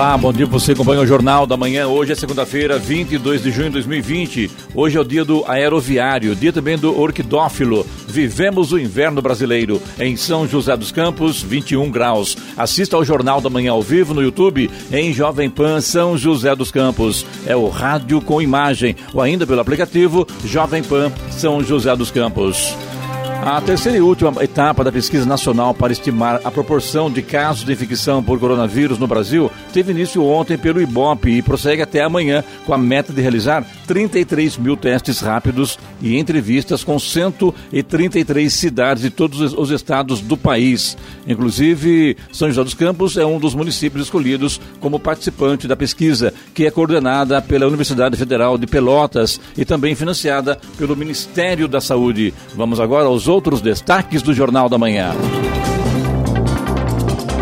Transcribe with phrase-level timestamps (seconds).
[0.00, 1.86] Olá, bom dia você acompanha o Jornal da Manhã.
[1.86, 4.50] Hoje é segunda-feira, 22 de junho de 2020.
[4.74, 7.86] Hoje é o dia do aeroviário, dia também do orquidófilo.
[8.08, 12.34] Vivemos o inverno brasileiro em São José dos Campos, 21 graus.
[12.56, 16.70] Assista ao Jornal da Manhã ao vivo no YouTube em Jovem Pan São José dos
[16.70, 17.26] Campos.
[17.46, 22.74] É o rádio com imagem ou ainda pelo aplicativo Jovem Pan São José dos Campos.
[23.42, 27.72] A terceira e última etapa da pesquisa nacional para estimar a proporção de casos de
[27.72, 32.74] infecção por coronavírus no Brasil teve início ontem pelo IBOP e prossegue até amanhã com
[32.74, 39.54] a meta de realizar 33 mil testes rápidos e entrevistas com 133 cidades de todos
[39.54, 40.96] os estados do país.
[41.26, 46.66] Inclusive, São José dos Campos é um dos municípios escolhidos como participante da pesquisa, que
[46.66, 52.34] é coordenada pela Universidade Federal de Pelotas e também financiada pelo Ministério da Saúde.
[52.54, 55.14] Vamos agora aos outros destaques do Jornal da Manhã.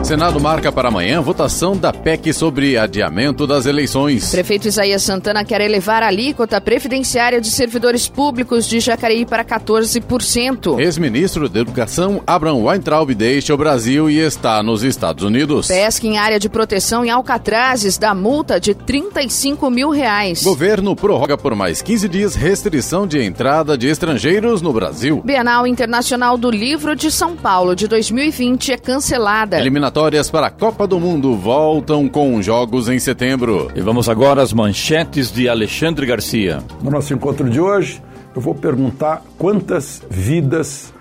[0.08, 4.30] Senado marca para amanhã votação da PEC sobre adiamento das eleições.
[4.30, 10.80] Prefeito Isaías Santana quer elevar a alíquota previdenciária de servidores públicos de Jacareí para 14%.
[10.80, 15.68] Ex-ministro da Educação, Abraham Weintraub, deixa o Brasil e está nos Estados Unidos.
[15.68, 20.42] Pesca em área de proteção em Alcatrazes dá multa de 35 mil reais.
[20.42, 25.20] Governo prorroga por mais 15 dias restrição de entrada de estrangeiros no Brasil.
[25.22, 29.60] Bienal Internacional do Livro de São Paulo de 2020 é cancelada.
[29.60, 33.69] Eliminatória eliminatórias para a Copa do Mundo voltam com jogos em setembro.
[33.75, 36.62] E vamos agora às manchetes de Alexandre Garcia.
[36.82, 38.00] No nosso encontro de hoje,
[38.34, 40.94] eu vou perguntar quantas vidas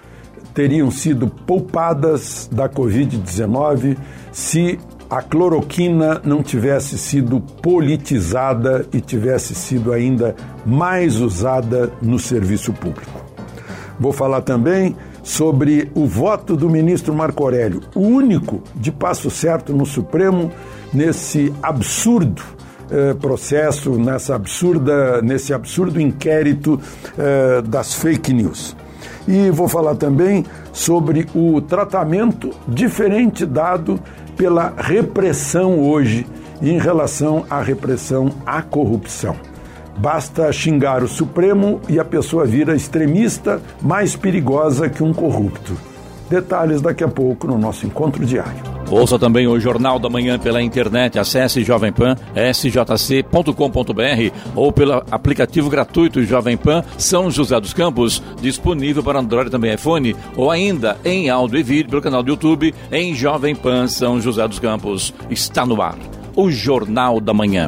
[0.54, 3.98] teriam sido poupadas da Covid-19
[4.32, 10.36] se a cloroquina não tivesse sido politizada e tivesse sido ainda
[10.66, 13.24] mais usada no serviço público.
[14.00, 14.96] Vou falar também
[15.28, 20.50] sobre o voto do ministro Marco Aurélio, o único de passo certo no Supremo
[20.94, 22.42] nesse absurdo
[22.90, 26.80] eh, processo, nessa absurda, nesse absurdo inquérito
[27.18, 28.74] eh, das fake news.
[29.28, 34.00] E vou falar também sobre o tratamento diferente dado
[34.38, 36.26] pela repressão hoje
[36.62, 39.36] em relação à repressão à corrupção.
[39.98, 45.76] Basta xingar o Supremo e a pessoa vira extremista mais perigosa que um corrupto.
[46.30, 48.78] Detalhes daqui a pouco no nosso encontro diário.
[48.90, 51.18] Ouça também o Jornal da Manhã pela internet.
[51.18, 52.16] Acesse Jovem Pan,
[52.54, 53.52] sjc.com.br
[54.56, 59.74] ou pelo aplicativo gratuito Jovem Pan São José dos Campos, disponível para Android e também
[59.74, 64.22] iPhone, ou ainda em áudio e vídeo pelo canal do YouTube em Jovem Pan São
[64.22, 65.14] José dos Campos.
[65.30, 65.98] Está no ar.
[66.36, 67.68] O Jornal da Manhã.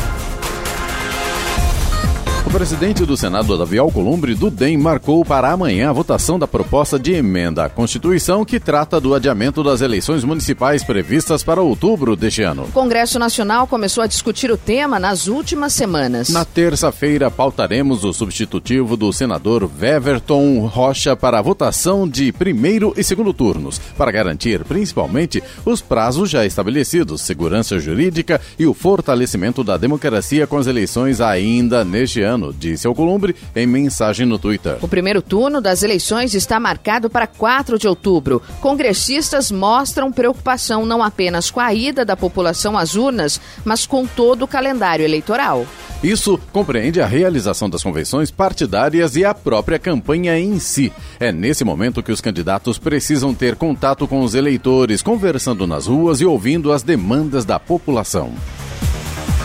[2.51, 6.99] O presidente do Senado, Davi Alcolumbre, do DEM, marcou para amanhã a votação da proposta
[6.99, 12.41] de emenda à Constituição que trata do adiamento das eleições municipais previstas para outubro deste
[12.41, 12.63] ano.
[12.63, 16.27] O Congresso Nacional começou a discutir o tema nas últimas semanas.
[16.27, 23.03] Na terça-feira, pautaremos o substitutivo do senador Weverton Rocha para a votação de primeiro e
[23.03, 29.77] segundo turnos, para garantir principalmente os prazos já estabelecidos, segurança jurídica e o fortalecimento da
[29.77, 34.77] democracia com as eleições ainda neste ano disse Alcolumbre em mensagem no Twitter.
[34.81, 38.41] O primeiro turno das eleições está marcado para 4 de outubro.
[38.61, 44.43] Congressistas mostram preocupação não apenas com a ida da população às urnas, mas com todo
[44.43, 45.67] o calendário eleitoral.
[46.03, 50.91] Isso compreende a realização das convenções partidárias e a própria campanha em si.
[51.19, 56.19] É nesse momento que os candidatos precisam ter contato com os eleitores, conversando nas ruas
[56.19, 58.33] e ouvindo as demandas da população.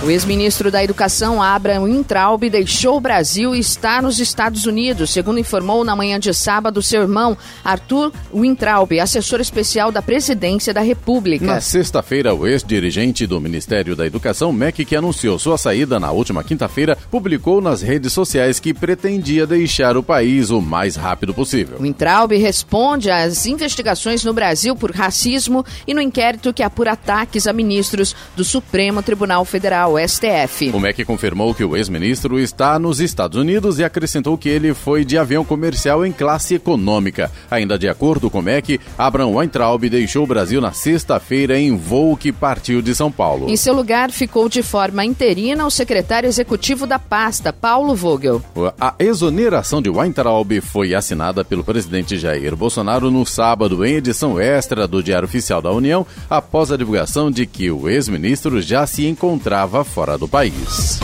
[0.03, 5.41] O ex-ministro da Educação, Abraham Intraub, deixou o Brasil e está nos Estados Unidos, segundo
[5.41, 11.47] informou na manhã de sábado seu irmão, Arthur Wintraub, assessor especial da Presidência da República.
[11.47, 16.45] Na sexta-feira, o ex-dirigente do Ministério da Educação, MEC, que anunciou sua saída na última
[16.45, 21.79] quinta-feira, publicou nas redes sociais que pretendia deixar o país o mais rápido possível.
[21.81, 27.47] O Intraub responde às investigações no Brasil por racismo e no inquérito que apura ataques
[27.47, 29.86] a ministros do Supremo Tribunal Federal.
[29.97, 30.71] STF.
[30.71, 35.05] O MEC confirmou que o ex-ministro está nos Estados Unidos e acrescentou que ele foi
[35.05, 37.31] de avião comercial em classe econômica.
[37.51, 42.17] Ainda de acordo com o MEC, Abraham Weintraub deixou o Brasil na sexta-feira em voo
[42.17, 43.49] que partiu de São Paulo.
[43.49, 48.43] Em seu lugar ficou de forma interina o secretário executivo da pasta, Paulo Vogel.
[48.81, 54.87] A exoneração de Weintraub foi assinada pelo presidente Jair Bolsonaro no sábado em edição extra
[54.89, 59.76] do Diário Oficial da União, após a divulgação de que o ex-ministro já se encontrava
[59.77, 61.01] estava fora do país.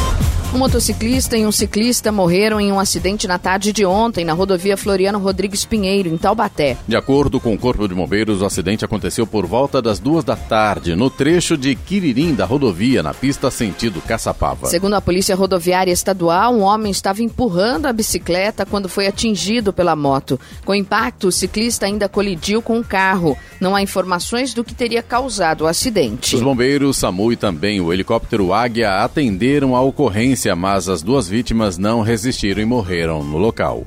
[0.54, 4.76] Um motociclista e um ciclista morreram em um acidente na tarde de ontem na rodovia
[4.76, 6.76] Floriano Rodrigues Pinheiro, em Taubaté.
[6.86, 10.36] De acordo com o Corpo de Bombeiros, o acidente aconteceu por volta das duas da
[10.36, 14.66] tarde, no trecho de Quiririm da rodovia, na pista sentido Caçapava.
[14.66, 19.96] Segundo a Polícia Rodoviária Estadual, um homem estava empurrando a bicicleta quando foi atingido pela
[19.96, 20.38] moto.
[20.66, 23.38] Com o impacto, o ciclista ainda colidiu com um carro.
[23.58, 26.36] Não há informações do que teria causado o acidente.
[26.36, 31.78] Os bombeiros, SAMU e também o helicóptero Águia atenderam a ocorrência mas as duas vítimas
[31.78, 33.86] não resistiram e morreram no local.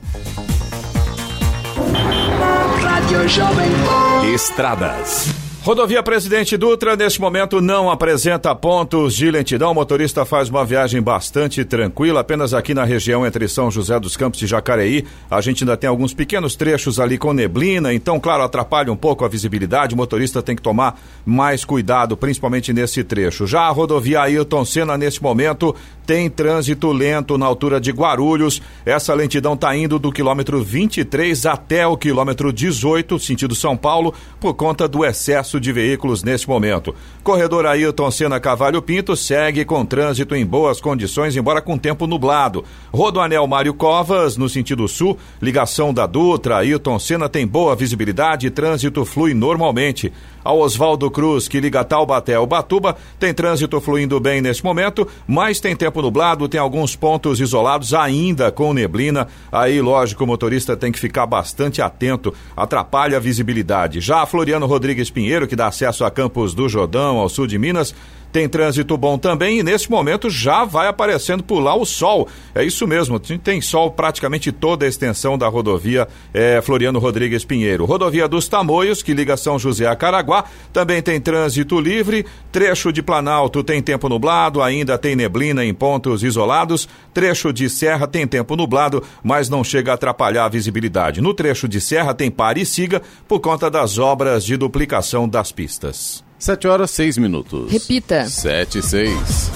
[4.34, 5.45] Estradas.
[5.66, 9.72] Rodovia Presidente Dutra, neste momento, não apresenta pontos de lentidão.
[9.72, 14.16] O motorista faz uma viagem bastante tranquila, apenas aqui na região entre São José dos
[14.16, 15.04] Campos e Jacareí.
[15.28, 19.26] A gente ainda tem alguns pequenos trechos ali com neblina, então, claro, atrapalha um pouco
[19.26, 19.96] a visibilidade.
[19.96, 23.48] O motorista tem que tomar mais cuidado, principalmente nesse trecho.
[23.48, 25.76] Já a rodovia Ailton Senna, neste momento,
[26.06, 28.62] tem trânsito lento na altura de Guarulhos.
[28.86, 34.54] Essa lentidão está indo do quilômetro 23 até o quilômetro 18, sentido São Paulo, por
[34.54, 36.96] conta do excesso de veículos neste momento.
[37.24, 42.63] Corredor Ailton Senna Cavalho Pinto segue com trânsito em boas condições, embora com tempo nublado.
[42.94, 48.52] Rodoanel Mário Covas, no sentido sul, ligação da Dutra, Ailton Senna tem boa visibilidade e
[48.52, 50.12] trânsito flui normalmente.
[50.46, 55.60] Ao Oswaldo Cruz, que liga Taubaté ao Batuba, tem trânsito fluindo bem neste momento, mas
[55.60, 59.28] tem tempo nublado, tem alguns pontos isolados ainda com neblina.
[59.51, 64.00] Aí, lógico, o motorista tem que ficar bastante atento, atrapalha a visibilidade.
[64.00, 67.58] Já a Floriano Rodrigues Pinheiro, que dá acesso a Campos do Jordão, ao sul de
[67.58, 67.94] Minas,
[68.36, 72.28] tem trânsito bom também e nesse momento já vai aparecendo por lá o sol.
[72.54, 77.86] É isso mesmo, tem sol praticamente toda a extensão da rodovia é, Floriano Rodrigues Pinheiro.
[77.86, 80.44] Rodovia dos Tamoios, que liga São José a Caraguá,
[80.74, 82.26] também tem trânsito livre.
[82.52, 86.90] Trecho de Planalto tem tempo nublado, ainda tem neblina em pontos isolados.
[87.14, 91.22] Trecho de Serra tem tempo nublado, mas não chega a atrapalhar a visibilidade.
[91.22, 95.54] No trecho de Serra tem pare e siga por conta das obras de duplicação das
[95.54, 96.25] pistas.
[96.46, 97.72] 7 horas 6 minutos.
[97.72, 98.30] Repita.
[98.30, 99.52] 7 e 6.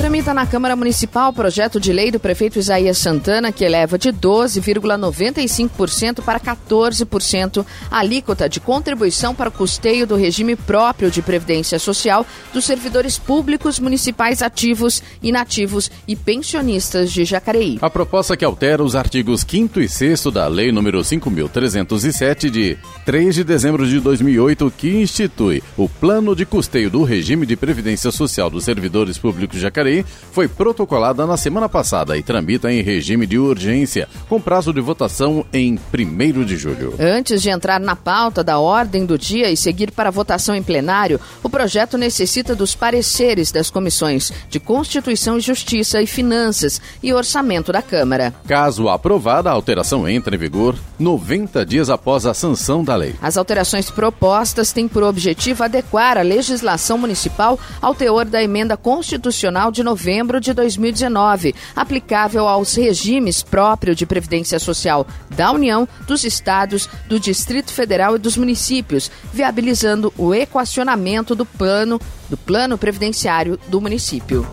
[0.00, 4.10] Tramita na Câmara Municipal o projeto de lei do prefeito Isaías Santana que eleva de
[4.10, 11.78] 12,95% para 14% a alíquota de contribuição para o custeio do regime próprio de previdência
[11.78, 17.76] social dos servidores públicos municipais ativos, inativos e pensionistas de Jacareí.
[17.82, 23.34] A proposta que altera os artigos 5 e 6 da Lei número 5307 de 3
[23.34, 28.48] de dezembro de 2008 que institui o plano de custeio do regime de previdência social
[28.48, 29.89] dos servidores públicos de Jacareí
[30.32, 35.44] foi protocolada na semana passada e tramita em regime de urgência, com prazo de votação
[35.52, 36.94] em 1 de julho.
[36.98, 41.20] Antes de entrar na pauta da ordem do dia e seguir para votação em plenário,
[41.42, 47.72] o projeto necessita dos pareceres das comissões de Constituição e Justiça e Finanças e Orçamento
[47.72, 48.34] da Câmara.
[48.46, 53.14] Caso aprovada, a alteração entra em vigor 90 dias após a sanção da lei.
[53.20, 59.70] As alterações propostas têm por objetivo adequar a legislação municipal ao teor da emenda constitucional
[59.70, 66.22] de de novembro de 2019, aplicável aos regimes próprios de previdência social da União, dos
[66.22, 73.58] estados, do Distrito Federal e dos municípios, viabilizando o equacionamento do plano do plano previdenciário
[73.68, 74.46] do município.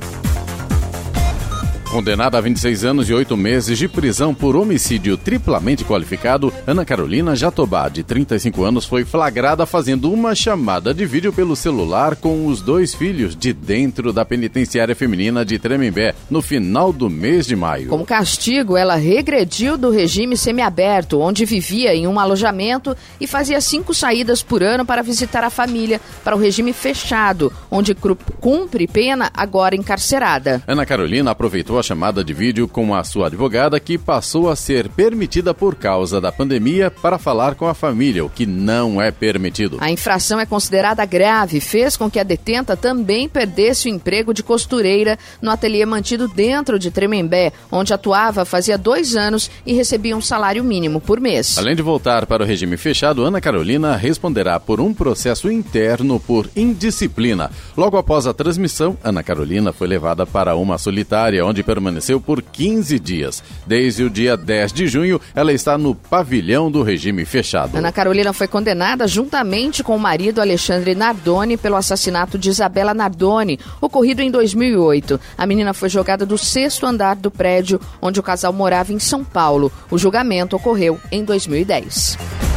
[1.92, 7.34] Condenada a 26 anos e 8 meses de prisão por homicídio triplamente qualificado, Ana Carolina
[7.34, 12.62] Jatobá, de 35 anos, foi flagrada fazendo uma chamada de vídeo pelo celular com os
[12.62, 17.88] dois filhos de dentro da penitenciária feminina de Tremembé, no final do mês de maio.
[17.88, 23.94] Como castigo, ela regrediu do regime semiaberto, onde vivia em um alojamento e fazia cinco
[23.94, 29.74] saídas por ano para visitar a família, para o regime fechado, onde cumpre pena agora
[29.74, 30.62] encarcerada.
[30.68, 34.90] Ana Carolina aproveitou a chamada de vídeo com a sua advogada, que passou a ser
[34.90, 39.78] permitida por causa da pandemia para falar com a família, o que não é permitido.
[39.80, 44.44] A infração é considerada grave, fez com que a detenta também perdesse o emprego de
[44.44, 50.22] costureira no ateliê mantido dentro de Tremembé, onde atuava fazia dois anos e recebia um
[50.22, 51.58] salário mínimo por mês.
[51.58, 56.50] Além de voltar para o regime fechado, Ana Carolina responderá por um processo interno por
[56.56, 57.52] indisciplina.
[57.76, 62.98] Logo após a transmissão, Ana Carolina foi levada para uma solitária, onde permaneceu por 15
[62.98, 63.44] dias.
[63.66, 67.76] Desde o dia 10 de junho, ela está no pavilhão do regime fechado.
[67.76, 73.60] Ana Carolina foi condenada juntamente com o marido Alexandre Nardoni pelo assassinato de Isabela Nardoni,
[73.82, 75.20] ocorrido em 2008.
[75.38, 79.26] A menina foi jogada do sexto andar do prédio onde o casal morava em São
[79.26, 79.70] Paulo.
[79.92, 82.57] O julgamento ocorreu em 2010.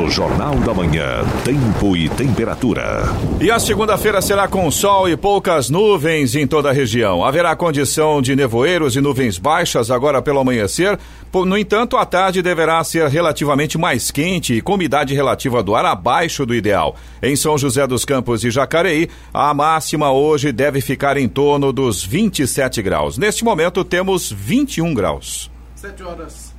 [0.00, 3.02] No Jornal da Manhã, tempo e temperatura.
[3.38, 7.22] E a segunda-feira será com sol e poucas nuvens em toda a região.
[7.22, 10.98] Haverá condição de nevoeiros e nuvens baixas agora pelo amanhecer.
[11.34, 15.84] No entanto, a tarde deverá ser relativamente mais quente e com umidade relativa do ar
[15.84, 16.96] abaixo do ideal.
[17.22, 22.02] Em São José dos Campos e Jacareí, a máxima hoje deve ficar em torno dos
[22.02, 23.18] 27 graus.
[23.18, 25.50] Neste momento, temos 21 graus.
[25.74, 26.49] 7 horas.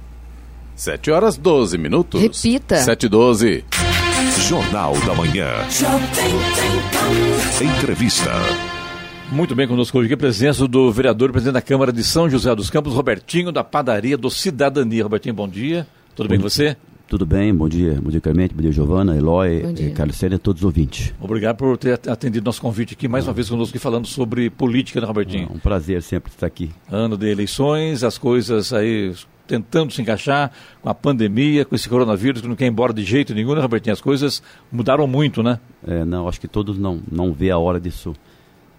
[0.81, 2.19] 7 horas 12 minutos.
[2.19, 2.77] Repita.
[2.77, 3.63] 7 e 12.
[4.49, 5.47] Jornal da Manhã.
[7.77, 8.31] Entrevista.
[9.31, 12.27] Muito bem, conosco hoje aqui a presença do vereador e presidente da Câmara de São
[12.27, 15.03] José dos Campos, Robertinho, da padaria do Cidadania.
[15.03, 15.85] Robertinho, bom dia.
[16.15, 16.75] Tudo bem com você?
[17.07, 17.99] Tudo bem, bom dia.
[18.01, 21.13] Bom dia, Clemente, bom dia, Giovana, Eloy, eh, Carlos Sérgio e todos os ouvintes.
[21.21, 25.05] Obrigado por ter atendido nosso convite aqui mais uma vez conosco falando sobre política, né,
[25.05, 25.47] Robertinho?
[25.51, 26.71] É um prazer sempre estar aqui.
[26.89, 29.13] Ano de eleições, as coisas aí
[29.51, 30.49] tentando se encaixar
[30.81, 33.61] com a pandemia, com esse coronavírus que não quer ir embora de jeito nenhum, né,
[33.61, 33.91] Robertinho?
[33.91, 34.41] As coisas
[34.71, 35.59] mudaram muito, né?
[35.85, 38.15] É, não, acho que todos não, não vê a hora disso,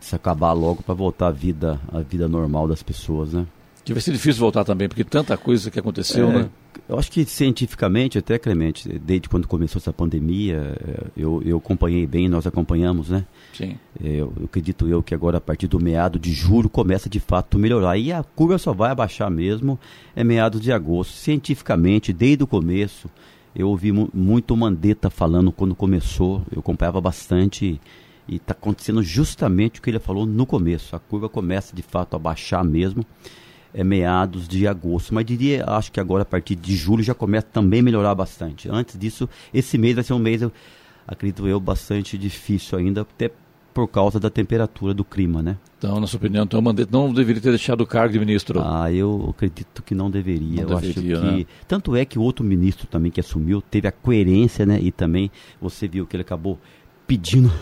[0.00, 3.46] disso acabar logo para voltar à vida, à vida normal das pessoas, né?
[3.84, 6.48] Que vai ser difícil voltar também, porque tanta coisa que aconteceu, É, né?
[6.92, 12.06] Eu acho que cientificamente, até Clemente, desde quando começou essa pandemia, é, eu, eu acompanhei
[12.06, 13.24] bem, nós acompanhamos, né?
[13.54, 13.78] Sim.
[14.02, 17.18] É, Eu, eu acredito eu que agora a partir do meado de julho começa de
[17.18, 17.96] fato a melhorar.
[17.96, 19.78] E a curva só vai abaixar mesmo
[20.14, 21.12] é meados de agosto.
[21.12, 23.08] Cientificamente, desde o começo,
[23.56, 27.80] eu ouvi mu- muito Mandetta falando quando começou, eu acompanhava bastante
[28.28, 30.94] e está acontecendo justamente o que ele falou no começo.
[30.94, 33.04] A curva começa de fato a baixar mesmo.
[33.74, 37.46] É meados de agosto, mas diria, acho que agora a partir de julho já começa
[37.50, 38.68] também a melhorar bastante.
[38.70, 40.52] Antes disso, esse mês vai ser um mês, eu
[41.08, 43.30] acredito eu, bastante difícil ainda, até
[43.72, 45.56] por causa da temperatura do clima, né?
[45.78, 48.60] Então, na sua opinião, então, o Mandetta não deveria ter deixado o cargo de ministro.
[48.62, 50.62] Ah, eu acredito que não deveria.
[50.62, 51.46] Não eu deveria, acho que né?
[51.66, 54.78] tanto é que o outro ministro também que assumiu teve a coerência, né?
[54.80, 56.58] E também você viu que ele acabou
[57.12, 57.52] pedindo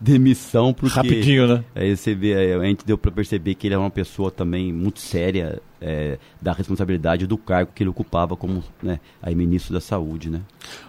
[0.00, 1.64] demissão porque Rapidinho, né?
[1.74, 4.72] Aí você vê, aí a gente deu para perceber que ele é uma pessoa também
[4.72, 9.80] muito séria é, da responsabilidade do cargo que ele ocupava como né, aí ministro da
[9.80, 10.40] saúde, né?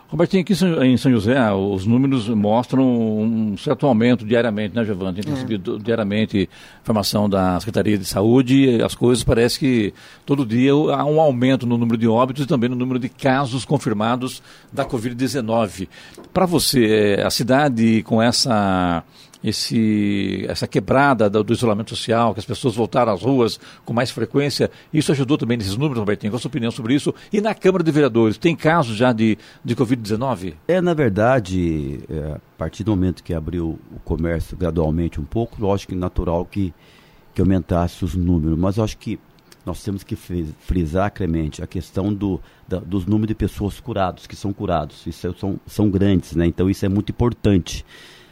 [0.10, 2.82] Robertinho, aqui em São- José, ah, os números mostram
[3.20, 5.12] um certo aumento diariamente, né, Giovana?
[5.14, 6.50] Tem recebido diariamente
[6.82, 9.94] informação da Secretaria de Saúde, as coisas parece que
[10.26, 13.66] todo dia há um aumento no número de óbitos e também no número de casos
[13.66, 15.90] confirmados da Covid-19.
[16.34, 19.04] Para você, eh, a cidade com essa
[19.48, 24.12] esse, essa quebrada do, do isolamento social, que as pessoas voltaram às ruas com mais
[24.12, 26.32] frequência, isso ajudou também nesses números, Robertinho?
[26.32, 27.14] Qual a sua opinião sobre isso?
[27.32, 30.54] E na Câmara de Vereadores, tem casos já de, de Covid-19?
[30.68, 35.62] É, na verdade, é, a partir do momento que abriu o comércio gradualmente um pouco,
[35.62, 36.74] lógico que natural que,
[37.34, 39.20] que aumentasse os números, mas eu acho que
[39.66, 44.26] nós temos que fri- frisar, Clemente, a questão do, da- dos números de pessoas curados,
[44.26, 46.46] que são curados, isso é- são, são grandes, né?
[46.46, 47.86] Então isso é muito importante.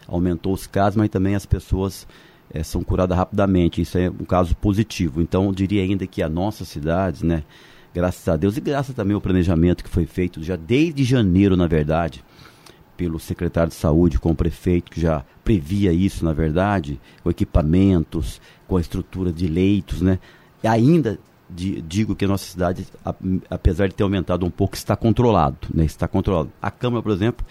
[0.08, 2.08] Aumentou os casos, mas também as pessoas
[2.50, 3.82] é, são curadas rapidamente.
[3.82, 5.22] Isso é um caso positivo.
[5.22, 7.44] Então, eu diria ainda que a nossas cidades, né,
[7.94, 11.68] graças a Deus e graças também ao planejamento que foi feito já desde janeiro, na
[11.68, 12.24] verdade,
[12.98, 18.42] pelo secretário de saúde, com o prefeito, que já previa isso, na verdade, com equipamentos,
[18.68, 20.20] com a estrutura de leitos, né?
[20.64, 21.20] E ainda
[21.50, 22.88] de, digo que a nossa cidade,
[23.50, 25.86] apesar de ter aumentado um pouco, está controlado, né?
[25.86, 26.52] Está controlado.
[26.62, 27.46] A Câmara, por exemplo,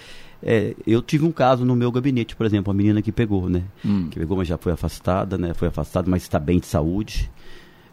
[0.47, 3.63] é, eu tive um caso no meu gabinete, por exemplo, uma menina que pegou, né?
[3.83, 4.09] Hum.
[4.11, 5.55] Que pegou, mas já foi afastada, né?
[5.55, 7.31] Foi afastada, mas está bem de saúde.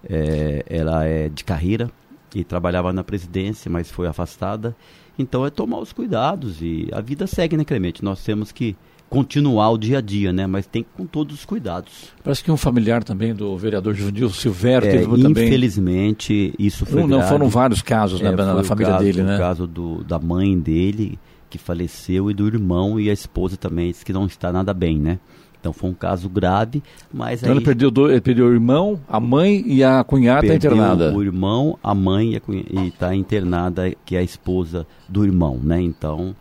[0.03, 1.89] É, ela é de carreira
[2.35, 4.75] e trabalhava na presidência, mas foi afastada.
[5.17, 8.03] Então é tomar os cuidados e a vida segue, né, Clemente?
[8.03, 8.75] Nós temos que
[9.09, 10.45] continuar o dia a dia, né?
[10.45, 12.11] Mas tem com todos os cuidados.
[12.21, 15.47] Parece que um familiar também do vereador Juvenil Silvério é, teve também.
[15.47, 17.01] Infelizmente, isso foi.
[17.01, 19.35] Não, não foram vários casos é, na, na família caso, dele, né?
[19.35, 21.17] O caso do, da mãe dele
[21.51, 24.97] que faleceu e do irmão e a esposa também disse que não está nada bem,
[24.97, 25.19] né?
[25.59, 26.81] Então foi um caso grave,
[27.13, 27.57] mas então aí...
[27.57, 31.13] ele perdeu, do, ele perdeu o irmão, a mãe e a cunhada está internada.
[31.15, 35.79] o irmão, a mãe e está internada, que é a esposa do irmão, né?
[35.79, 36.35] Então...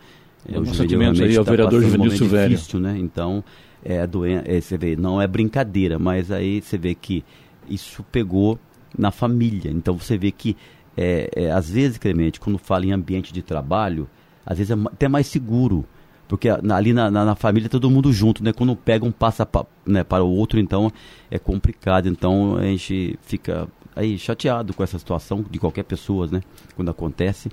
[0.48, 2.56] É, o sentimento aí tá vereador Juvenil Silvério.
[2.56, 2.96] Difícil, né?
[2.98, 3.44] Então,
[3.84, 7.22] é, doen é, você vê, não é brincadeira, mas aí você vê que
[7.68, 8.58] isso pegou
[8.96, 9.70] na família.
[9.70, 10.56] Então você vê que,
[10.96, 14.08] é, é, às vezes, Clemente, quando fala em ambiente de trabalho,
[14.50, 15.86] às vezes é até mais seguro
[16.26, 18.52] porque ali na, na, na, família todo mundo junto, né?
[18.52, 20.92] Quando pega um passa pa, né, para o outro, então
[21.28, 22.08] é complicado.
[22.08, 23.66] Então a gente fica
[24.00, 26.42] aí chateado com essa situação de qualquer pessoa, né?
[26.74, 27.50] Quando acontece.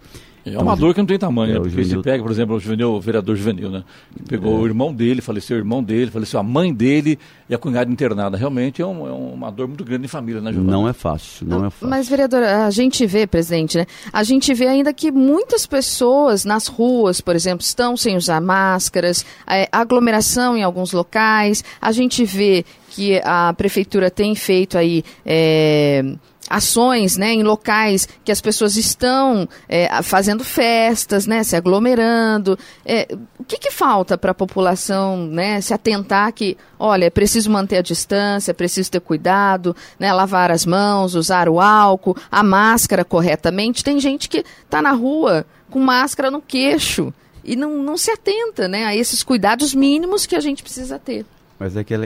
[0.48, 1.60] É então, uma dor que não tem tamanho, é, né?
[1.60, 1.98] Porque juvenil...
[1.98, 3.84] você pega, por exemplo, o, juvenil, o vereador juvenil, né?
[4.30, 4.62] Pegou é.
[4.62, 8.38] o irmão dele, faleceu o irmão dele, faleceu a mãe dele e a cunhada internada.
[8.38, 10.72] Realmente é, um, é uma dor muito grande em família, né, Giovana?
[10.72, 11.90] Não é fácil, não é fácil.
[11.90, 13.86] Mas, vereador, a gente vê, presidente, né?
[14.14, 19.26] A gente vê ainda que muitas pessoas nas ruas, por exemplo, estão sem usar máscaras,
[19.46, 21.62] é, aglomeração em alguns locais.
[21.82, 25.04] A gente vê que a prefeitura tem feito aí.
[25.26, 26.16] É,
[26.50, 32.58] ações né, em locais que as pessoas estão é, fazendo festas, né, se aglomerando.
[32.86, 37.50] É, o que, que falta para a população né, se atentar que, olha, é preciso
[37.50, 42.44] manter a distância, é preciso ter cuidado, né, lavar as mãos, usar o álcool, a
[42.44, 43.84] máscara corretamente.
[43.84, 47.14] Tem gente que está na rua com máscara no queixo
[47.44, 51.26] e não, não se atenta né, a esses cuidados mínimos que a gente precisa ter.
[51.60, 52.00] Mas é que, é,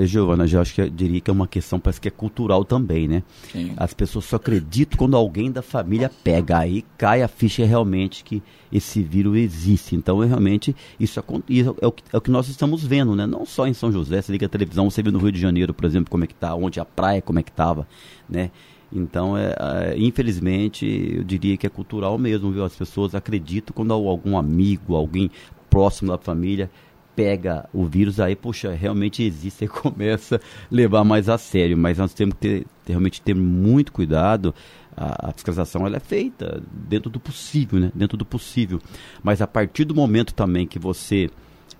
[0.00, 2.64] é, Giovana, já acho que eu diria que é uma questão, parece que é cultural
[2.64, 3.22] também, né?
[3.52, 3.72] Sim.
[3.76, 8.42] As pessoas só acreditam quando alguém da família pega, aí cai a ficha realmente que
[8.72, 9.94] esse vírus existe.
[9.94, 13.26] Então, é realmente, isso, isso é, o que, é o que nós estamos vendo, né?
[13.26, 15.74] Não só em São José, você liga a televisão, você vê no Rio de Janeiro,
[15.74, 17.86] por exemplo, como é que tá, onde a praia, como é que estava,
[18.28, 18.50] né?
[18.92, 22.64] Então, é, é, infelizmente, eu diria que é cultural mesmo, viu?
[22.64, 25.30] As pessoas acreditam quando algum amigo, alguém
[25.68, 26.68] próximo da família
[27.14, 30.40] pega o vírus, aí, poxa, realmente existe e começa a
[30.70, 31.76] levar mais a sério.
[31.76, 34.54] Mas nós temos que ter, realmente ter muito cuidado.
[34.96, 37.92] A, a, fiscalização ela é feita dentro do possível, né?
[37.94, 38.80] Dentro do possível.
[39.22, 41.30] Mas a partir do momento também que você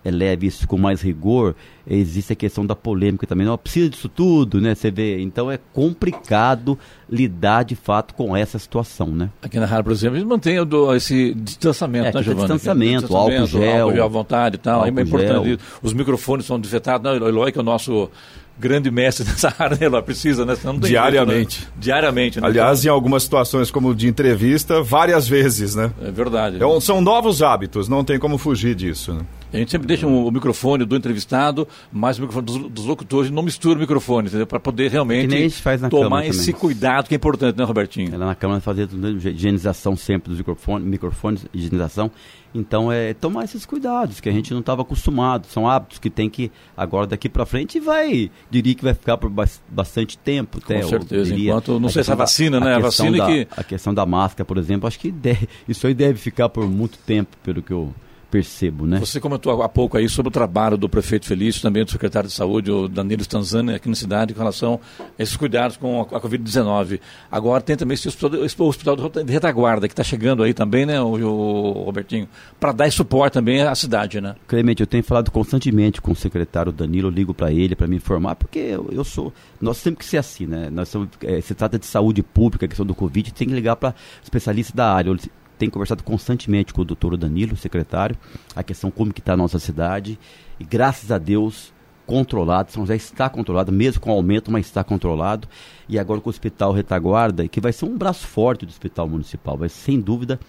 [0.08, 1.54] leve isso com mais rigor,
[1.86, 3.46] existe a questão da polêmica também.
[3.46, 4.74] Não precisa disso tudo, né?
[4.74, 5.20] Você vê.
[5.20, 6.78] Então é complicado
[7.10, 9.28] lidar de fato com essa situação, né?
[9.42, 10.56] Aqui na rádio, por exemplo, eles mantêm
[10.96, 12.48] esse distanciamento, é, né, Giovanni?
[12.48, 13.82] Distanciamento, distanciamento, álcool gel.
[13.82, 14.86] Álcool gel à vontade e tal.
[14.86, 15.58] É importante.
[15.82, 17.04] Os microfones são desinfetados.
[17.04, 18.10] Não, Eloy, que é o nosso
[18.58, 20.02] grande mestre dessa área, né, Eloy?
[20.02, 20.54] Precisa, né?
[20.54, 21.56] Senão não tem Diariamente.
[21.58, 21.80] Jeito, né?
[21.80, 22.40] Diariamente.
[22.40, 22.46] Né?
[22.46, 25.92] Aliás, em algumas situações, como de entrevista, várias vezes, né?
[26.02, 26.56] É verdade.
[26.62, 29.20] É, são novos hábitos, não tem como fugir disso, né?
[29.52, 33.42] A gente sempre deixa o microfone do entrevistado, mais o microfone dos, dos locutores, não
[33.42, 34.46] mistura o microfone, entendeu?
[34.46, 35.50] Para poder realmente
[35.90, 38.14] tomar esse cuidado que é importante, né, Robertinho?
[38.14, 42.10] Ela na Câmara fazer higienização sempre dos microfones, microfones, higienização.
[42.52, 45.46] Então, é tomar esses cuidados que a gente não estava acostumado.
[45.46, 49.30] São hábitos que tem que, agora daqui para frente, vai, diria que vai ficar por
[49.68, 50.58] bastante tempo.
[50.58, 52.74] Até, Com certeza, diria, enquanto, não sei se a vacina, né?
[52.74, 53.48] A, a vacina da, que...
[53.56, 56.98] A questão da máscara, por exemplo, acho que deve, isso aí deve ficar por muito
[56.98, 57.94] tempo, pelo que eu
[58.30, 58.98] percebo, né?
[59.00, 62.34] Você comentou há pouco aí sobre o trabalho do prefeito Felício, também do secretário de
[62.34, 67.00] saúde, o Danilo Stanzani, aqui na cidade, com relação a esses cuidados com a, Covid-19.
[67.30, 71.00] Agora tem também esse hospital, esse hospital de retaguarda, que está chegando aí também, né,
[71.00, 74.36] o, o Robertinho, para dar suporte também à cidade, né?
[74.46, 77.96] Clemente, eu tenho falado constantemente com o secretário Danilo, eu ligo para ele para me
[77.96, 80.68] informar, porque eu, eu, sou, nós temos que ser assim, né?
[80.70, 83.94] Nós somos, é, se trata de saúde pública, questão do Covid, tem que ligar para
[84.22, 85.10] especialistas da área
[85.60, 88.16] tenho conversado constantemente com o doutor Danilo, secretário,
[88.56, 90.18] a questão como que está a nossa cidade.
[90.58, 91.70] E graças a Deus,
[92.06, 95.46] controlado, São José está controlado, mesmo com aumento, mas está controlado.
[95.86, 99.58] E agora com o Hospital Retaguarda, que vai ser um braço forte do Hospital Municipal,
[99.58, 100.40] vai sem dúvida,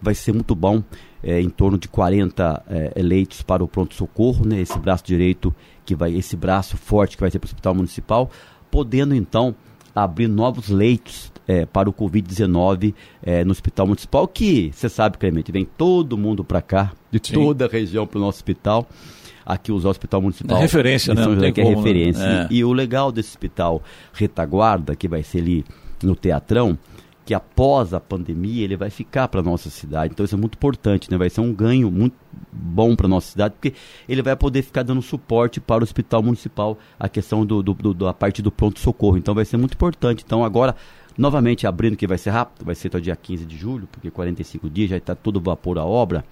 [0.00, 0.82] vai ser muito bom,
[1.22, 5.94] é, em torno de 40 é, leitos para o pronto-socorro, né, esse braço direito que
[5.94, 8.30] vai esse braço forte que vai ser para o Hospital Municipal,
[8.70, 9.54] podendo então
[9.94, 15.52] abrir novos leitos é, para o Covid-19 é, no Hospital Municipal, que você sabe, Clemente,
[15.52, 17.34] vem todo mundo para cá, de Sim.
[17.34, 18.88] toda a região para o nosso hospital.
[19.46, 20.56] Aqui o Hospital Municipal.
[20.56, 21.22] É referência, né?
[21.22, 22.22] José, que é como, referência.
[22.22, 22.48] É.
[22.50, 23.82] E, e o legal desse hospital
[24.14, 25.64] retaguarda, que vai ser ali
[26.02, 26.78] no Teatrão,
[27.24, 30.12] que após a pandemia ele vai ficar para nossa cidade.
[30.12, 31.16] Então isso é muito importante, né?
[31.16, 32.16] Vai ser um ganho muito
[32.52, 33.74] bom para nossa cidade, porque
[34.08, 37.94] ele vai poder ficar dando suporte para o hospital municipal, a questão do, do, do
[37.94, 39.16] da parte do pronto socorro.
[39.16, 40.22] Então vai ser muito importante.
[40.24, 40.76] Então agora
[41.16, 44.10] novamente abrindo que vai ser rápido, vai ser até o dia 15 de julho, porque
[44.10, 46.24] 45 dias já está todo vapor a obra.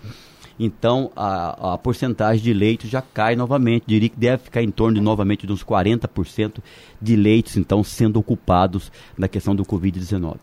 [0.58, 3.84] Então a, a porcentagem de leitos já cai novamente.
[3.86, 6.58] Diria que deve ficar em torno de novamente de uns 40%
[7.00, 10.36] de leitos então sendo ocupados na questão do Covid-19.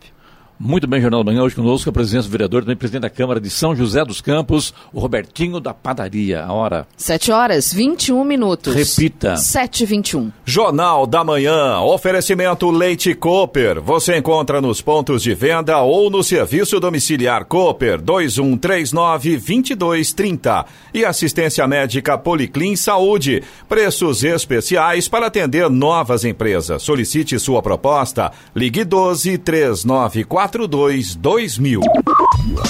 [0.62, 3.40] Muito bem, Jornal da Manhã, hoje conosco a presidente do vereador, também presidente da Câmara
[3.40, 6.44] de São José dos Campos, o Robertinho da Padaria.
[6.44, 6.86] A hora?
[6.98, 8.74] 7 horas, 21 minutos.
[8.74, 9.38] Repita.
[9.38, 10.30] 7 e 21.
[10.44, 13.80] Jornal da Manhã, oferecimento Leite Cooper.
[13.80, 20.66] Você encontra nos pontos de venda ou no serviço domiciliar Cooper 2139-2230.
[20.92, 23.42] E assistência médica Policlin Saúde.
[23.66, 26.82] Preços especiais para atender novas empresas.
[26.82, 28.30] Solicite sua proposta.
[28.54, 31.80] Ligue 12 394 42 2000.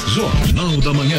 [0.08, 1.16] Jornal da Manhã.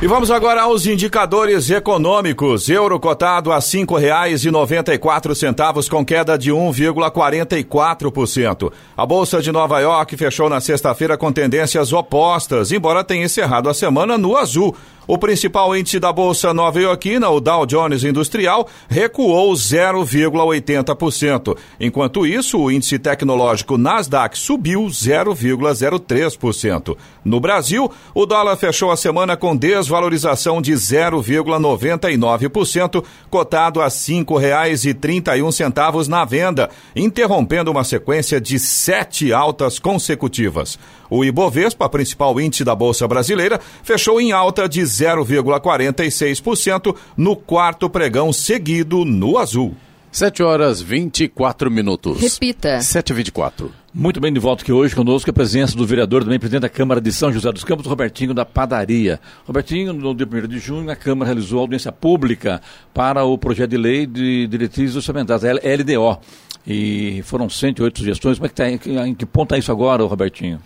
[0.00, 2.70] E vamos agora aos indicadores econômicos.
[2.70, 8.72] Euro cotado a cinco reais e noventa e quatro centavos com queda de 1,44%.
[8.96, 13.74] A Bolsa de Nova York fechou na sexta-feira com tendências opostas, embora tenha encerrado a
[13.74, 14.74] semana no azul.
[15.08, 21.56] O principal índice da Bolsa Nova Iorquina, o Dow Jones Industrial, recuou 0,80%.
[21.80, 26.94] Enquanto isso, o índice tecnológico Nasdaq subiu 0,03%.
[27.24, 36.06] No Brasil, o dólar fechou a semana com desvalorização de 0,99%, cotado a R$ 5,31
[36.06, 40.78] na venda, interrompendo uma sequência de sete altas consecutivas.
[41.10, 48.32] O Ibovespa, principal índice da Bolsa Brasileira, fechou em alta de 0,46% no quarto pregão
[48.32, 49.74] seguido no azul.
[50.10, 52.20] 7 horas 24 minutos.
[52.20, 52.80] Repita.
[52.80, 53.72] 7 e 24.
[53.94, 57.00] Muito bem, de volta aqui hoje conosco a presença do vereador, também presidente da Câmara
[57.00, 59.20] de São José dos Campos, Robertinho da Padaria.
[59.46, 62.60] Robertinho, no dia 1 de junho, a Câmara realizou audiência pública
[62.94, 66.18] para o projeto de lei de diretrizes orçamentárias, LDO.
[66.66, 68.38] E foram 108 sugestões.
[68.38, 68.70] Como é que tá,
[69.06, 70.60] em que ponto está isso agora, Robertinho?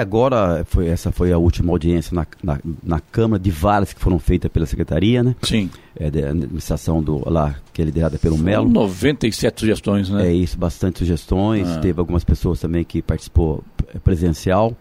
[0.00, 4.18] Agora, foi, essa foi a última audiência na, na, na, Câmara de várias que foram
[4.18, 5.34] feitas pela Secretaria, né?
[5.42, 5.70] Sim.
[5.96, 8.68] É, da administração do, lá, que é liderada pelo Melo.
[8.68, 10.28] 97 sugestões, né?
[10.28, 11.68] É isso, bastante sugestões.
[11.68, 11.78] Ah.
[11.78, 13.64] Teve algumas pessoas também que participou
[14.04, 14.76] presencial.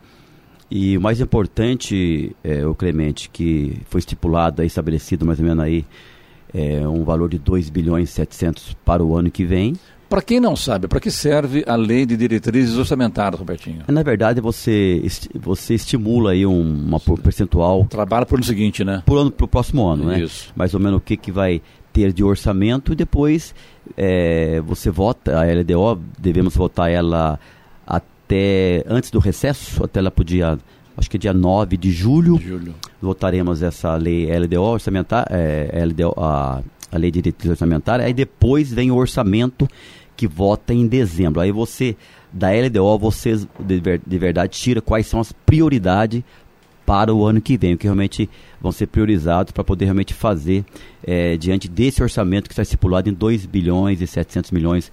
[0.69, 5.63] E o mais importante, é, o Clemente, que foi estipulado, aí, estabelecido mais ou menos
[5.63, 5.85] aí,
[6.53, 9.75] é, um valor de 2 bilhões e 700 para o ano que vem.
[10.09, 13.83] Para quem não sabe, para que serve a lei de diretrizes orçamentárias, Robertinho?
[13.87, 15.01] Na verdade, você,
[15.35, 17.85] você estimula aí um, uma percentual.
[17.85, 19.03] Trabalha para o ano seguinte, né?
[19.05, 20.21] Para o próximo ano, né?
[20.21, 20.51] Isso.
[20.55, 23.55] Mais ou menos o que, que vai ter de orçamento e depois
[23.97, 27.39] é, você vota a LDO, devemos votar ela
[27.85, 30.59] até antes do recesso, até ela podia
[30.95, 32.75] acho que é dia 9 de julho, julho.
[33.01, 38.71] votaremos essa lei LDO orçamentária, é, LDO, a a lei de diretriz orçamentária, aí depois
[38.71, 39.67] vem o orçamento
[40.15, 41.41] que vota em dezembro.
[41.41, 41.95] Aí você,
[42.31, 46.23] da LDO, você de, de verdade tira quais são as prioridades
[46.85, 48.29] para o ano que vem, o que realmente
[48.61, 50.63] vão ser priorizados para poder realmente fazer
[51.03, 54.91] é, diante desse orçamento que está estipulado em 2 bilhões e 700 milhões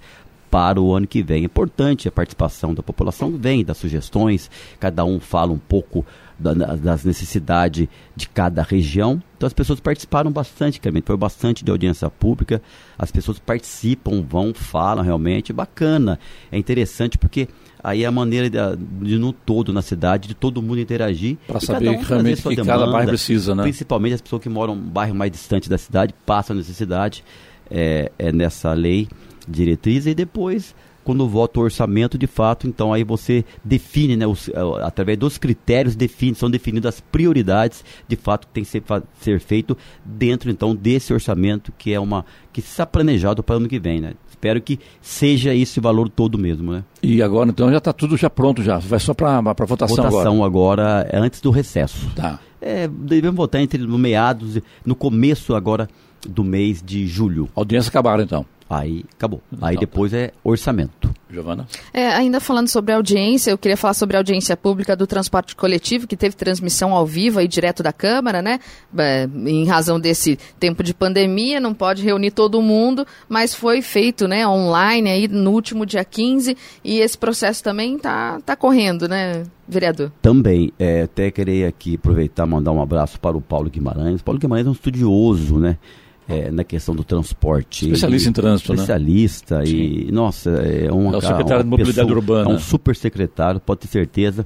[0.51, 1.43] para o ano que vem.
[1.43, 6.05] É importante a participação da população, vem das sugestões, cada um fala um pouco
[6.37, 9.21] da, das necessidades de cada região.
[9.45, 11.05] Então as pessoas participaram bastante, Clemente.
[11.05, 12.61] Foi bastante de audiência pública.
[12.97, 15.53] As pessoas participam, vão, falam realmente.
[15.53, 16.19] Bacana.
[16.51, 17.47] É interessante porque
[17.83, 18.57] aí é a maneira de,
[19.05, 21.37] de no todo na cidade, de todo mundo interagir.
[21.45, 23.61] Para saber um realmente que demanda, cada bairro precisa, né?
[23.61, 27.23] Principalmente as pessoas que moram em um bairro mais distante da cidade, passam a necessidade
[27.69, 29.07] é, é nessa lei
[29.47, 30.73] diretriz e depois
[31.05, 35.37] quando vota o orçamento, de fato, então aí você define, né, os, eh, através dos
[35.37, 38.83] critérios, define, são definidas as prioridades, de fato, que tem que ser,
[39.21, 43.69] ser feito dentro, então, desse orçamento que é uma, que está planejado para o ano
[43.69, 44.13] que vem, né?
[44.27, 46.83] Espero que seja esse valor todo mesmo, né?
[47.03, 51.01] E agora, então, já está tudo já pronto já, vai só para votação, votação agora.
[51.01, 52.09] agora é antes do recesso.
[52.15, 52.39] Tá.
[52.59, 55.87] É, devemos votar entre no meados, no começo agora
[56.27, 57.47] do mês de julho.
[57.55, 58.45] A audiência acabaram então.
[58.69, 59.41] Aí acabou.
[59.61, 61.13] Aí depois é orçamento.
[61.29, 61.67] Giovana?
[61.93, 66.07] É, ainda falando sobre audiência, eu queria falar sobre a audiência pública do transporte coletivo,
[66.07, 68.59] que teve transmissão ao vivo aí direto da Câmara, né?
[68.97, 74.27] É, em razão desse tempo de pandemia, não pode reunir todo mundo, mas foi feito
[74.27, 79.43] né, online aí no último dia 15 e esse processo também está tá correndo, né,
[79.67, 80.11] vereador?
[80.21, 84.21] Também, é, até queria aqui aproveitar e mandar um abraço para o Paulo Guimarães.
[84.21, 85.77] Paulo Guimarães é um estudioso, né?
[86.27, 87.85] É, na questão do transporte.
[87.85, 89.63] Especialista em trânsito, especialista né?
[89.63, 91.13] Especialista e, nossa, é um...
[91.13, 92.51] É o secretário de Mobilidade pessoa, Urbana.
[92.51, 94.45] É um super secretário, pode ter certeza.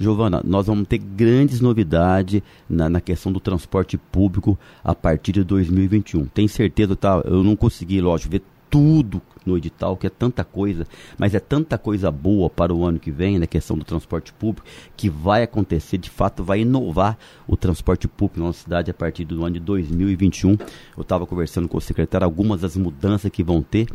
[0.00, 5.42] Giovana, nós vamos ter grandes novidades na, na, questão do transporte público a partir de
[5.42, 6.26] 2021.
[6.26, 7.20] Tenho certeza, tá?
[7.24, 11.78] Eu não consegui, lógico, ver tudo no edital, que é tanta coisa, mas é tanta
[11.78, 15.98] coisa boa para o ano que vem, na questão do transporte público, que vai acontecer,
[15.98, 19.60] de fato, vai inovar o transporte público na nossa cidade a partir do ano de
[19.60, 20.56] 2021.
[20.96, 23.88] Eu estava conversando com o secretário algumas das mudanças que vão ter.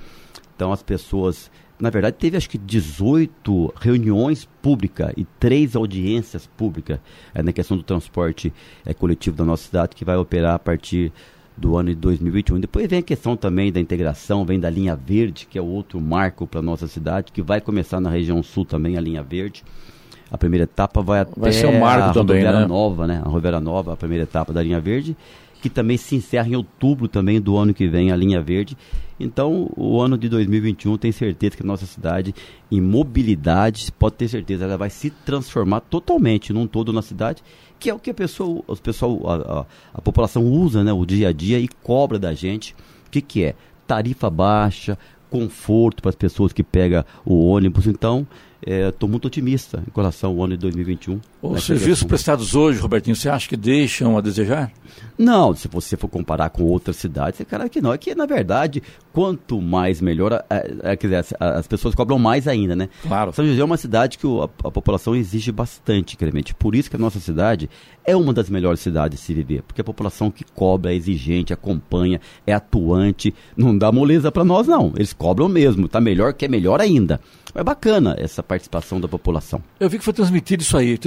[0.55, 6.99] Então, as pessoas na verdade, teve acho que 18 reuniões públicas e três audiências públicas
[7.33, 8.53] é, na questão do transporte
[8.85, 11.11] é, coletivo da nossa cidade, que vai operar a partir
[11.55, 12.59] do ano de 2021.
[12.59, 16.47] Depois vem a questão também da integração, vem da linha verde, que é outro marco
[16.47, 19.63] para nossa cidade, que vai começar na região sul também, a linha verde.
[20.31, 22.65] A primeira etapa vai até vai ser um marco a também, né?
[22.65, 23.21] Nova, né?
[23.23, 25.15] A Rodoviária Nova, a primeira etapa da linha verde,
[25.63, 28.77] que também se encerra em outubro também do ano que vem, a linha verde.
[29.17, 32.35] Então, o ano de 2021 tem certeza que a nossa cidade,
[32.69, 37.41] em mobilidade, pode ter certeza, ela vai se transformar totalmente num todo na cidade
[37.79, 41.05] que é o que a pessoa, os pessoal, a, a, a, população usa, né, o
[41.05, 42.73] dia a dia e cobra da gente.
[43.07, 43.55] O que, que é?
[43.87, 44.97] Tarifa baixa,
[45.29, 47.87] conforto para as pessoas que pegam o ônibus.
[47.87, 48.27] Então,
[48.65, 51.19] estou é, muito otimista em relação ao ano de 2021.
[51.41, 54.71] Os serviços prestados hoje, Robertinho, você acha que deixam a desejar?
[55.17, 57.93] Não, se você for comparar com outras cidades, é claro que não.
[57.93, 62.17] É que, na verdade, quanto mais melhor, é, é, quer dizer, as, as, pessoas cobram
[62.17, 62.89] mais ainda, né?
[63.01, 63.33] Claro.
[63.33, 66.55] São José é uma cidade que o, a, a, população exige bastante, Clemente.
[66.55, 67.69] Por isso que a nossa cidade
[68.05, 69.61] é uma das melhores cidades de se viver.
[69.63, 74.67] Porque a população que cobra é exigente, acompanha, é atuante, não dá moleza para nós,
[74.67, 74.93] não.
[74.95, 77.19] Eles cobram mesmo, tá melhor que é melhor ainda.
[77.55, 79.61] É bacana essa participação da população.
[79.79, 80.99] Eu vi que foi transmitido isso aí.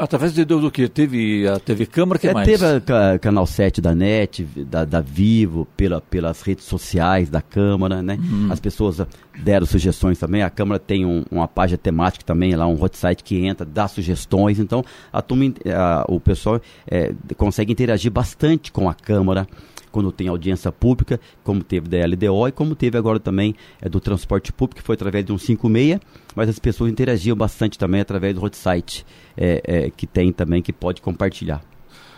[0.00, 0.86] Através de, do, do que?
[0.88, 2.46] Teve a TV Câmara, que é, mais?
[2.46, 7.40] Teve a, a, Canal 7 da NET, da, da Vivo, pela, pelas redes sociais da
[7.40, 8.18] Câmara, né?
[8.20, 8.52] Uhum.
[8.52, 9.00] As pessoas
[9.42, 10.42] deram sugestões também.
[10.42, 13.88] A Câmara tem um, uma página temática também, lá um hot site que entra, dá
[13.88, 14.58] sugestões.
[14.58, 19.46] Então, a turma, a, o pessoal é, consegue interagir bastante com a Câmara
[19.94, 24.00] quando tem audiência pública, como teve da LDO e como teve agora também é, do
[24.00, 26.00] transporte público, que foi através de um 56,
[26.34, 30.60] mas as pessoas interagiam bastante também através do hot site é, é, que tem também,
[30.60, 31.62] que pode compartilhar.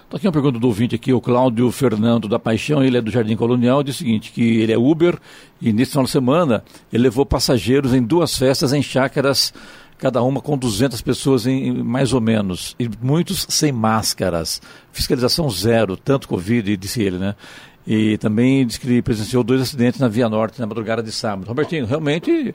[0.06, 3.10] Está aqui uma pergunta do ouvinte aqui, o Cláudio Fernando da Paixão, ele é do
[3.10, 5.18] Jardim Colonial, diz o seguinte, que ele é Uber
[5.60, 9.52] e nesse final de semana ele levou passageiros em duas festas em chácaras,
[9.98, 14.60] cada uma com 200 pessoas em, mais ou menos, e muitos sem máscaras.
[14.92, 17.34] Fiscalização zero, tanto Covid, disse ele, né?
[17.86, 21.46] E também disse que ele presenciou dois acidentes na Via Norte na madrugada de sábado.
[21.46, 22.54] Robertinho, realmente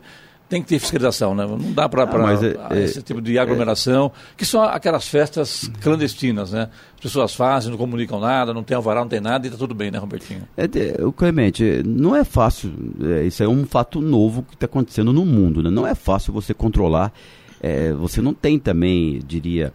[0.51, 1.47] tem que ter fiscalização, né?
[1.47, 5.71] Não dá para ah, é, esse é, tipo de aglomeração, é, que são aquelas festas
[5.79, 6.67] clandestinas, né?
[6.95, 9.73] As pessoas fazem, não comunicam nada, não tem alvará, não tem nada e está tudo
[9.73, 10.41] bem, né, Robertinho?
[10.57, 10.67] É,
[11.05, 12.69] o Clemente, não é fácil,
[13.01, 15.69] é, isso é um fato novo que está acontecendo no mundo, né?
[15.69, 17.13] Não é fácil você controlar,
[17.61, 19.71] é, você não tem também, diria,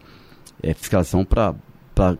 [0.63, 1.55] é, fiscalização para
[1.95, 2.15] para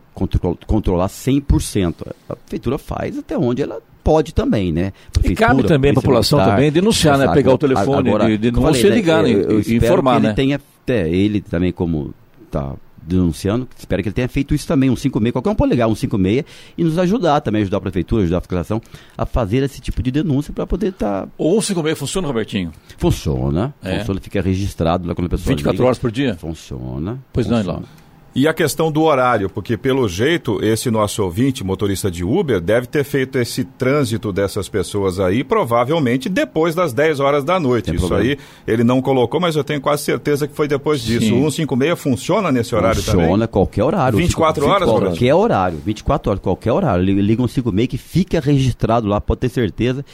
[0.65, 1.93] controlar 100%.
[2.27, 4.93] A prefeitura faz até onde ela pode também, né?
[5.11, 7.27] Prefeitura, e cabe também a população militar, também denunciar, né?
[7.33, 9.31] Pegar o telefone, agora, de, denunciar, né, ligar, né?
[9.31, 10.29] Eu, eu informar, né?
[10.29, 12.13] Ele tenha, até ele também como
[12.49, 15.87] tá denunciando, espero que ele tenha feito isso também, um 56, qualquer um pode ligar
[15.87, 16.45] um 56
[16.77, 18.81] e nos ajudar também, ajudar a prefeitura, ajudar a fiscalização
[19.17, 21.23] a fazer esse tipo de denúncia para poder estar...
[21.23, 21.29] Tá...
[21.37, 22.71] Ou um 56 funciona, Robertinho?
[22.97, 23.99] Funciona, é.
[23.99, 25.85] funciona, fica registrado lá quando a pessoa 24 liga.
[25.85, 26.35] horas por dia?
[26.35, 27.19] Funciona.
[27.31, 27.63] Pois funciona.
[27.63, 28.06] não, Ilão.
[28.37, 32.85] E a questão do horário, porque pelo jeito esse nosso ouvinte, motorista de Uber, deve
[32.85, 37.85] ter feito esse trânsito dessas pessoas aí, provavelmente depois das 10 horas da noite.
[37.85, 38.33] Tem Isso problema.
[38.33, 41.33] aí ele não colocou, mas eu tenho quase certeza que foi depois disso.
[41.33, 43.25] O 156 funciona nesse horário funciona também?
[43.25, 44.19] Funciona qualquer horário.
[44.19, 44.87] 24 horas?
[44.87, 47.03] Qualquer horário, 24 horas, qualquer horário.
[47.03, 50.05] Liga um 56 que fica registrado lá, pode ter certeza,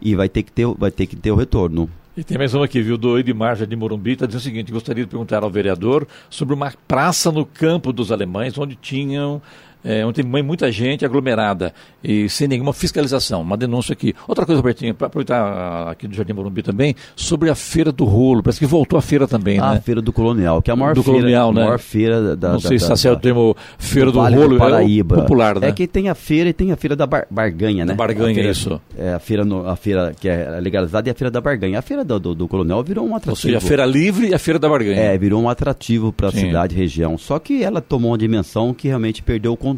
[0.00, 1.90] e vai ter que ter, vai ter, que ter o retorno.
[2.14, 5.02] E tem mais uma aqui, viu, do Edmar de Morumbi, está dizendo o seguinte, gostaria
[5.02, 9.40] de perguntar ao vereador sobre uma praça no campo dos alemães, onde tinham
[9.84, 13.42] é, onde tem muita gente aglomerada e sem nenhuma fiscalização.
[13.42, 14.14] Uma denúncia aqui.
[14.26, 18.42] Outra coisa, Robertinho, para aproveitar aqui do Jardim Morumbi também, sobre a Feira do Rolo.
[18.42, 19.78] Parece que voltou a feira também, ah, né?
[19.78, 21.62] A Feira do Colonial, que é a maior do feira, Colonial, né?
[21.62, 22.48] maior feira da...
[22.52, 25.16] Não da, sei se está certo o termo Feira do, do vale Rolo, do Paraíba.
[25.16, 25.68] é popular, né?
[25.68, 27.94] É que tem a feira e tem a Feira da bar, Barganha, né?
[27.94, 28.80] Barganha, feira, isso.
[28.96, 31.78] É a feira, no, a feira que é legalizada e a Feira da Barganha.
[31.78, 33.32] A Feira do, do, do Colonial virou um atrativo.
[33.32, 35.00] Ou seja, a Feira Livre e a Feira da Barganha.
[35.00, 37.16] É, virou um atrativo para a cidade e região.
[37.18, 39.71] Só que ela tomou uma dimensão que realmente perdeu o controle.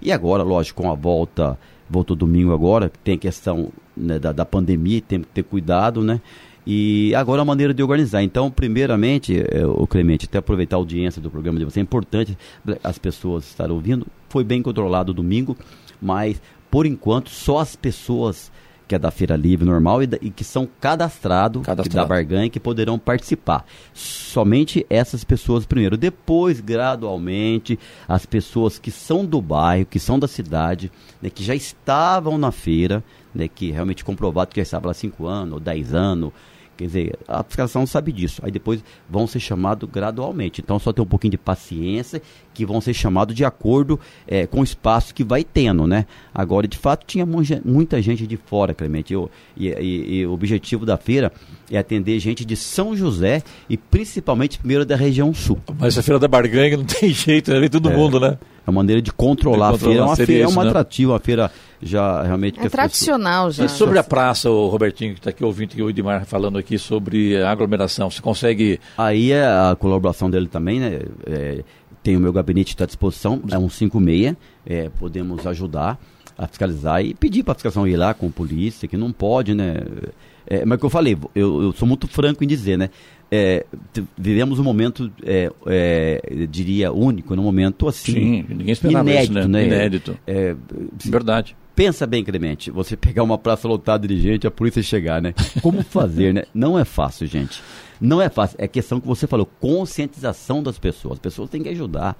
[0.00, 4.44] E agora, lógico, com a volta, voltou domingo agora, tem a questão né, da, da
[4.44, 6.20] pandemia, tem que ter cuidado, né?
[6.66, 8.22] E agora a maneira de organizar.
[8.22, 12.38] Então, primeiramente, é, o Clemente, até aproveitar a audiência do programa de você, é importante
[12.82, 14.06] as pessoas estarem ouvindo.
[14.30, 15.56] Foi bem controlado domingo,
[16.00, 18.50] mas por enquanto só as pessoas
[18.94, 21.96] que é da Feira Livre normal e, da, e que são cadastrados Cadastrado.
[21.96, 23.66] da barganha que poderão participar.
[23.92, 25.96] Somente essas pessoas primeiro.
[25.96, 31.54] Depois, gradualmente, as pessoas que são do bairro, que são da cidade, né, que já
[31.54, 33.02] estavam na feira,
[33.34, 36.32] né, que realmente comprovado que já estavam lá 5 anos ou 10 anos,
[36.76, 38.40] Quer dizer, a fiscalização sabe disso.
[38.44, 40.60] Aí depois vão ser chamados gradualmente.
[40.60, 42.20] Então só ter um pouquinho de paciência,
[42.52, 46.06] que vão ser chamados de acordo é, com o espaço que vai tendo, né?
[46.34, 49.12] Agora, de fato, tinha muita gente de fora, Clemente.
[49.12, 51.32] Eu, e, e, e, o objetivo da feira
[51.70, 55.58] é atender gente de São José e principalmente primeiro da região sul.
[55.78, 57.60] Mas a feira da barganha não tem jeito, né?
[57.60, 57.96] Vem todo é.
[57.96, 58.38] mundo, né?
[58.66, 60.00] É uma maneira de controlar, controlar a feira.
[60.00, 60.70] É uma feira, isso, é uma né?
[60.70, 61.50] atrativa, uma feira
[61.84, 62.58] já realmente...
[62.58, 63.70] É tradicional pessoas...
[63.70, 63.74] já.
[63.74, 66.78] E sobre a praça, o Robertinho, que está aqui ouvindo, que o Edmar falando aqui
[66.78, 68.80] sobre a aglomeração, você consegue...
[68.96, 71.00] Aí é a colaboração dele também, né?
[71.26, 71.62] É,
[72.02, 75.98] tem o meu gabinete está à disposição, é um 56, é, podemos ajudar
[76.36, 79.54] a fiscalizar e pedir para a fiscalização ir lá com a polícia, que não pode,
[79.54, 79.76] né?
[80.46, 82.90] É, mas o que eu falei, eu, eu sou muito franco em dizer, né?
[83.34, 83.66] é,
[84.16, 88.12] vivemos um momento, é, é, diria, único, num momento assim.
[88.12, 89.60] Sim, ninguém esperava inédito, isso, né?
[89.60, 89.66] né?
[89.66, 90.18] Inédito.
[90.24, 90.54] É,
[91.04, 91.56] Verdade.
[91.74, 95.34] Pensa bem, Clemente, você pegar uma praça lotada de gente, a polícia chegar, né?
[95.60, 96.44] Como fazer, né?
[96.54, 97.60] Não é fácil, gente.
[98.00, 98.56] Não é fácil.
[98.60, 101.14] É questão que você falou, conscientização das pessoas.
[101.14, 102.16] As pessoas têm que ajudar.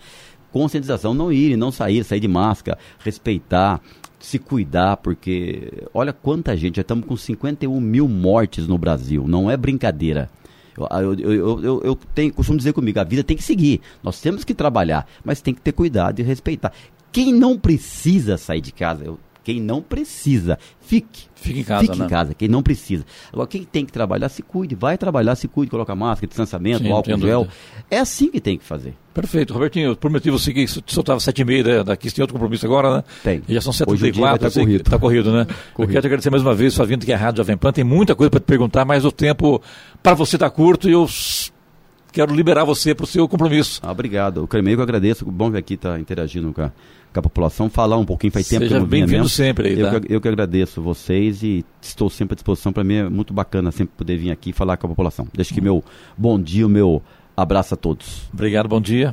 [0.51, 3.81] Conscientização, não ir, não sair, sair de máscara, respeitar,
[4.21, 9.51] se cuidar, porque olha quanta gente, já estamos com 51 mil mortes no Brasil, não
[9.51, 10.31] é brincadeira.
[10.77, 13.81] Eu, eu, eu, eu, tenho, costumo dizer comigo, a vida tem que seguir.
[14.03, 16.73] Nós temos que trabalhar, mas tem que ter cuidado e respeitar.
[17.13, 21.27] Quem não precisa sair de casa, eu, quem não precisa, fique.
[21.35, 22.07] Fique em casa, Fique né?
[22.07, 23.05] em casa, quem não precisa.
[23.31, 24.75] Agora, quem tem que trabalhar, se cuide.
[24.75, 27.47] Vai trabalhar, se cuide, coloca máscara, distanciamento, Sim, álcool gel.
[27.91, 28.95] É assim que tem que fazer.
[29.13, 29.53] Perfeito.
[29.53, 31.85] Robertinho, eu prometi você que soltava sete e meia né?
[31.85, 33.05] daqui, você tem outro compromisso agora, né?
[33.23, 33.43] Tem.
[33.47, 34.47] E já são sete e quatro.
[34.47, 34.85] Está corrido.
[34.85, 35.47] Tá corrido, né?
[35.75, 35.91] corrido.
[35.91, 37.73] Eu quero te agradecer mais uma vez sua vinda aqui à Rádio Jovem Pan.
[37.73, 39.61] Tem muita coisa para te perguntar, mas o tempo
[40.03, 41.07] para você está curto e eu
[42.15, 43.81] quero liberar você para o seu compromisso.
[43.83, 44.45] Ah, obrigado.
[44.45, 45.25] O Cremeio eu agradeço.
[45.27, 46.73] Bom que aqui está interagindo com a,
[47.13, 48.33] com a, população, falar um pouquinho.
[48.33, 50.01] Faz tempo Seja que eu não vinha bem-vindo sempre aí, eu, tá?
[50.01, 52.73] que, eu que agradeço vocês e estou sempre à disposição.
[52.73, 55.27] Para mim é muito bacana sempre poder vir aqui falar com a população.
[55.35, 55.83] Deixa que meu
[56.17, 57.03] bom dia, o meu
[57.37, 58.29] abraço a todos.
[58.33, 59.13] Obrigado, bom dia.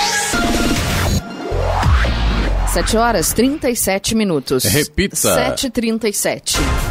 [2.73, 4.63] 7 horas 37 minutos.
[4.63, 5.55] Repita.
[5.55, 6.90] 7h37.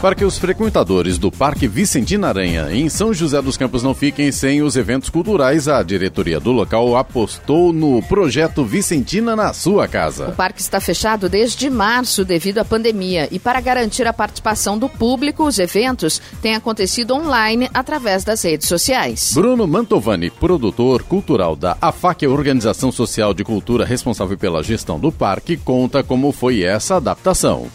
[0.00, 4.32] Para que os frequentadores do Parque Vicentina Aranha, em São José dos Campos, não fiquem
[4.32, 10.28] sem os eventos culturais, a diretoria do local apostou no projeto Vicentina na sua casa.
[10.30, 14.88] O parque está fechado desde março devido à pandemia e para garantir a participação do
[14.88, 19.32] público, os eventos têm acontecido online através das redes sociais.
[19.34, 25.58] Bruno Mantovani, produtor cultural da AFAC, Organização Social de Cultura responsável pela gestão do parque,
[25.58, 27.68] conta como foi essa adaptação.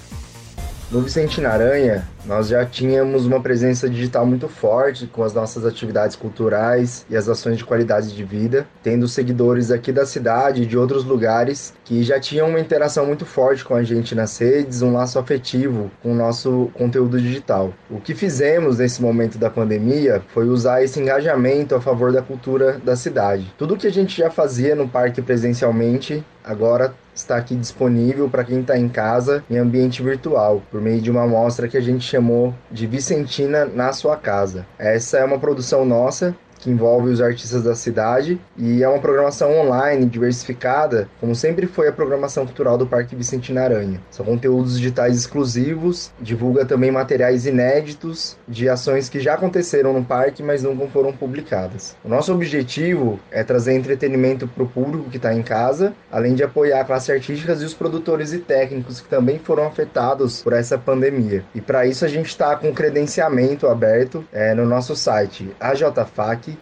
[0.91, 6.15] No Vicentina Aranha, nós já tínhamos uma presença digital muito forte com as nossas atividades
[6.15, 10.77] culturais e as ações de qualidade de vida, tendo seguidores aqui da cidade e de
[10.77, 14.93] outros lugares que já tinham uma interação muito forte com a gente nas redes, um
[14.93, 17.73] laço afetivo com o nosso conteúdo digital.
[17.89, 22.79] O que fizemos nesse momento da pandemia foi usar esse engajamento a favor da cultura
[22.83, 23.53] da cidade.
[23.57, 28.59] Tudo que a gente já fazia no parque presencialmente, agora está aqui disponível para quem
[28.59, 32.53] está em casa em ambiente virtual, por meio de uma amostra que a gente chamou
[32.69, 34.67] de Vicentina na sua casa.
[34.77, 39.55] Essa é uma produção nossa que envolve os artistas da cidade e é uma programação
[39.55, 44.01] online, diversificada, como sempre foi a programação cultural do Parque Vicentina Aranha.
[44.09, 50.41] São conteúdos digitais exclusivos, divulga também materiais inéditos de ações que já aconteceram no parque,
[50.41, 51.95] mas nunca foram publicadas.
[52.03, 56.43] O nosso objetivo é trazer entretenimento para o público que está em casa, além de
[56.43, 60.79] apoiar a classe artística e os produtores e técnicos que também foram afetados por essa
[60.79, 61.45] pandemia.
[61.53, 65.53] E para isso a gente está com credenciamento aberto é, no nosso site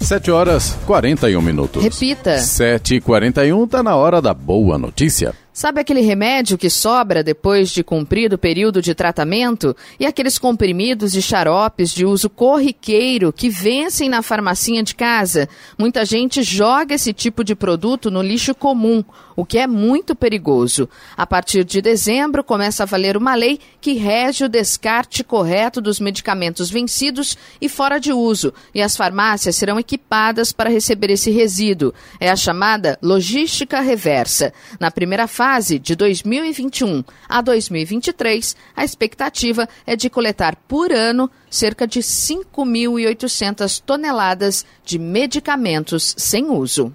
[0.05, 1.83] 7 horas 41 minutos.
[1.83, 2.37] Repita.
[2.37, 5.33] 7 e 41 tá na hora da boa notícia.
[5.55, 9.73] Sabe aquele remédio que sobra depois de cumprido o período de tratamento?
[9.97, 15.47] E aqueles comprimidos e xaropes de uso corriqueiro que vencem na farmacinha de casa?
[15.77, 19.01] Muita gente joga esse tipo de produto no lixo comum,
[19.33, 20.89] o que é muito perigoso.
[21.15, 26.01] A partir de dezembro começa a valer uma lei que rege o descarte correto dos
[26.01, 31.93] medicamentos vencidos e fora de uso, e as farmácias serão equipadas para receber esse resíduo.
[32.19, 34.51] É a chamada logística reversa.
[34.81, 41.29] Na primeira fase, fase de 2021 a 2023, a expectativa é de coletar por ano
[41.51, 46.91] cerca de 5.800 toneladas de medicamentos sem uso.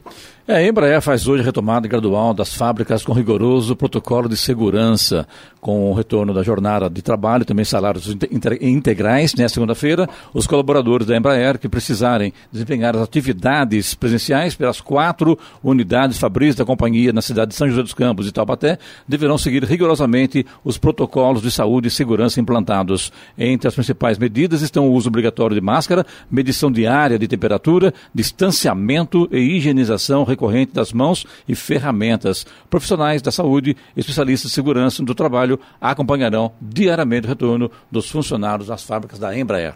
[0.51, 5.25] É, a Embraer faz hoje a retomada gradual das fábricas com rigoroso protocolo de segurança,
[5.61, 8.13] com o retorno da jornada de trabalho, também salários
[8.61, 9.33] integrais.
[9.37, 16.19] Né, segunda-feira, os colaboradores da Embraer que precisarem desempenhar as atividades presenciais pelas quatro unidades
[16.19, 18.77] fabris da companhia na cidade de São José dos Campos e Taubaté
[19.07, 23.13] deverão seguir rigorosamente os protocolos de saúde e segurança implantados.
[23.39, 29.29] Entre as principais medidas estão o uso obrigatório de máscara, medição diária de temperatura, distanciamento
[29.31, 32.47] e higienização recorrente das mãos e ferramentas.
[32.69, 38.83] Profissionais da saúde, especialistas de segurança do trabalho acompanharão diariamente o retorno dos funcionários das
[38.83, 39.75] fábricas da Embraer.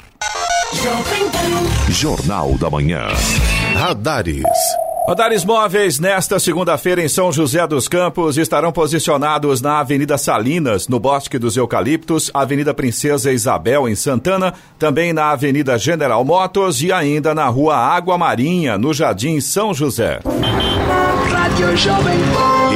[1.90, 3.08] Jornal da Manhã.
[3.76, 4.83] Radares.
[5.06, 10.98] Radares móveis nesta segunda-feira em São José dos Campos estarão posicionados na Avenida Salinas, no
[10.98, 17.34] Bosque dos Eucaliptos, Avenida Princesa Isabel em Santana, também na Avenida General Motors e ainda
[17.34, 20.20] na Rua Água Marinha, no Jardim São José.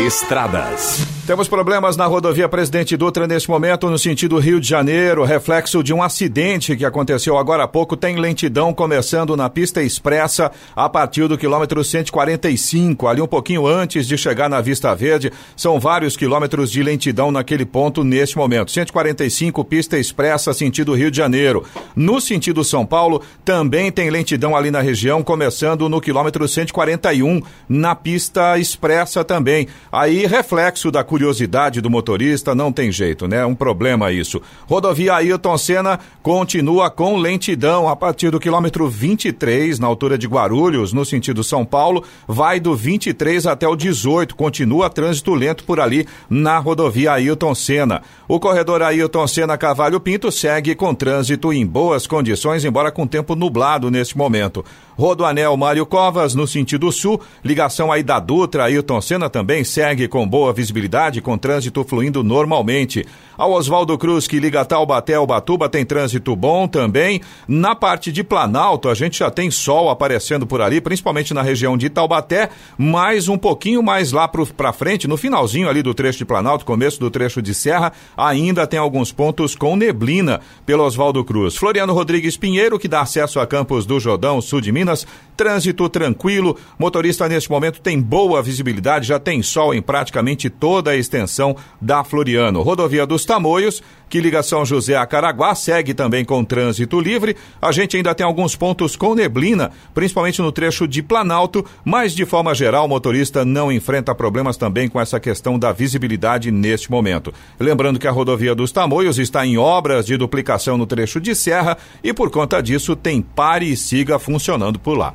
[0.07, 1.18] Estradas.
[1.29, 5.93] Temos problemas na rodovia Presidente Dutra neste momento, no sentido Rio de Janeiro, reflexo de
[5.93, 7.99] um acidente que aconteceu agora há pouco.
[7.99, 14.09] Tem lentidão começando na pista expressa a partir do quilômetro 145, ali um pouquinho antes
[14.09, 15.31] de chegar na Vista Verde.
[15.55, 18.71] São vários quilômetros de lentidão naquele ponto neste momento.
[18.71, 21.63] 145, pista expressa, sentido Rio de Janeiro.
[21.95, 27.95] No sentido São Paulo, também tem lentidão ali na região, começando no quilômetro 141, na
[27.95, 29.69] pista expressa também.
[29.93, 33.45] Aí, reflexo da curiosidade do motorista, não tem jeito, né?
[33.45, 34.41] Um problema isso.
[34.69, 40.93] Rodovia Ailton Senna continua com lentidão a partir do quilômetro 23, na altura de Guarulhos,
[40.93, 46.07] no sentido São Paulo, vai do 23 até o 18, continua trânsito lento por ali
[46.31, 48.01] na rodovia Ailton Senna.
[48.29, 53.35] O corredor Ailton Senna Cavalho Pinto segue com trânsito em boas condições, embora com tempo
[53.35, 54.65] nublado neste momento.
[54.99, 60.29] Rodoanel Mário Covas, no sentido sul, ligação aí da Dutra, Ailton Senna também segue com
[60.29, 63.05] boa visibilidade, com trânsito fluindo normalmente.
[63.39, 67.21] A Oswaldo Cruz, que liga Taubaté ao Batuba, tem trânsito bom também.
[67.47, 71.77] Na parte de Planalto, a gente já tem sol aparecendo por ali, principalmente na região
[71.77, 76.25] de Taubaté, mas um pouquinho mais lá para frente, no finalzinho ali do trecho de
[76.25, 81.57] Planalto, começo do trecho de Serra, ainda tem alguns pontos com neblina pelo Oswaldo Cruz.
[81.57, 85.07] Floriano Rodrigues Pinheiro, que dá acesso a Campos do Jordão, sul de Minas,
[85.37, 86.57] trânsito tranquilo.
[86.79, 92.03] Motorista neste momento tem boa visibilidade, já tem sol em praticamente toda a extensão da
[92.03, 92.63] Floriano.
[92.63, 97.37] Rodovia dos Tamoios, que liga São José a Caraguá, segue também com trânsito livre.
[97.61, 102.25] A gente ainda tem alguns pontos com neblina, principalmente no trecho de Planalto, mas de
[102.25, 107.33] forma geral o motorista não enfrenta problemas também com essa questão da visibilidade neste momento.
[107.61, 111.77] Lembrando que a rodovia dos Tamoios está em obras de duplicação no trecho de Serra
[112.03, 115.15] e por conta disso tem pare e siga funcionando por lá.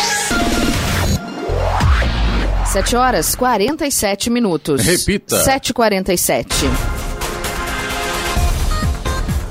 [2.71, 4.85] 7 horas 47 minutos.
[4.85, 5.43] Repita.
[5.43, 6.90] 7h47.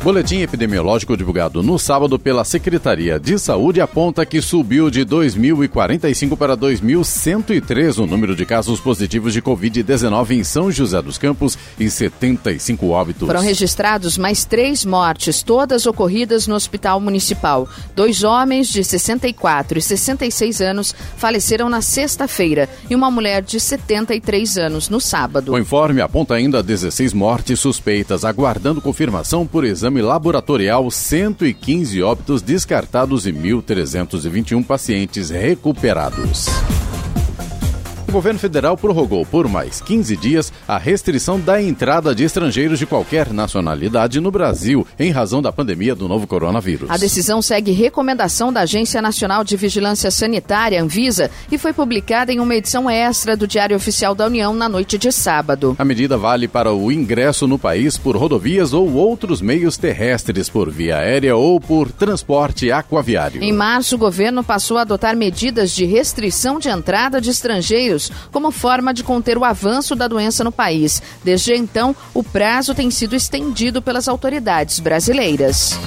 [0.02, 6.56] Boletim epidemiológico divulgado no sábado pela Secretaria de Saúde aponta que subiu de 2.045 para
[6.56, 12.88] 2.103 o número de casos positivos de Covid-19 em São José dos Campos e 75
[12.88, 13.26] óbitos.
[13.26, 17.68] Foram registrados mais três mortes, todas ocorridas no Hospital Municipal.
[17.94, 24.56] Dois homens de 64 e 66 anos faleceram na sexta-feira e uma mulher de 73
[24.56, 25.52] anos no sábado.
[25.52, 33.26] O informe aponta ainda 16 mortes suspeitas, aguardando confirmação por exame laboratorial, 115 óbitos descartados
[33.26, 36.46] e 1.321 pacientes recuperados.
[38.10, 42.84] O governo federal prorrogou por mais 15 dias a restrição da entrada de estrangeiros de
[42.84, 46.90] qualquer nacionalidade no Brasil, em razão da pandemia do novo coronavírus.
[46.90, 52.40] A decisão segue recomendação da Agência Nacional de Vigilância Sanitária, Anvisa, e foi publicada em
[52.40, 55.76] uma edição extra do Diário Oficial da União na noite de sábado.
[55.78, 60.68] A medida vale para o ingresso no país por rodovias ou outros meios terrestres, por
[60.68, 63.40] via aérea ou por transporte aquaviário.
[63.40, 67.99] Em março, o governo passou a adotar medidas de restrição de entrada de estrangeiros
[68.30, 71.02] como forma de conter o avanço da doença no país.
[71.24, 75.78] Desde então, o prazo tem sido estendido pelas autoridades brasileiras.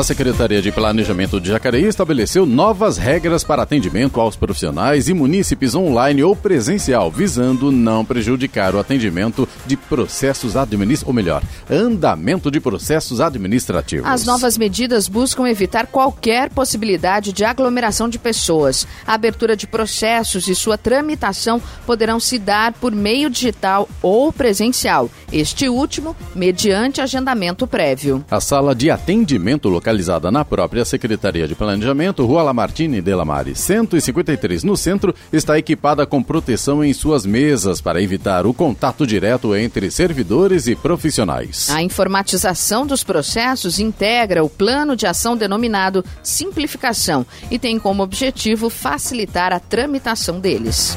[0.00, 5.74] A Secretaria de Planejamento de Jacareí estabeleceu novas regras para atendimento aos profissionais e munícipes
[5.74, 12.58] online ou presencial, visando não prejudicar o atendimento de processos administrativos, ou melhor, andamento de
[12.60, 14.08] processos administrativos.
[14.08, 18.86] As novas medidas buscam evitar qualquer possibilidade de aglomeração de pessoas.
[19.06, 25.10] A abertura de processos e sua tramitação poderão se dar por meio digital ou presencial,
[25.30, 28.24] este último mediante agendamento prévio.
[28.30, 34.62] A sala de atendimento localizada na própria Secretaria de Planejamento, Rua Lamartine de Lamare, 153
[34.62, 39.90] no centro, está equipada com proteção em suas mesas para evitar o contato direto entre
[39.90, 41.68] servidores e profissionais.
[41.70, 48.70] A informatização dos processos integra o plano de ação denominado Simplificação e tem como objetivo
[48.70, 50.96] facilitar a tramitação deles.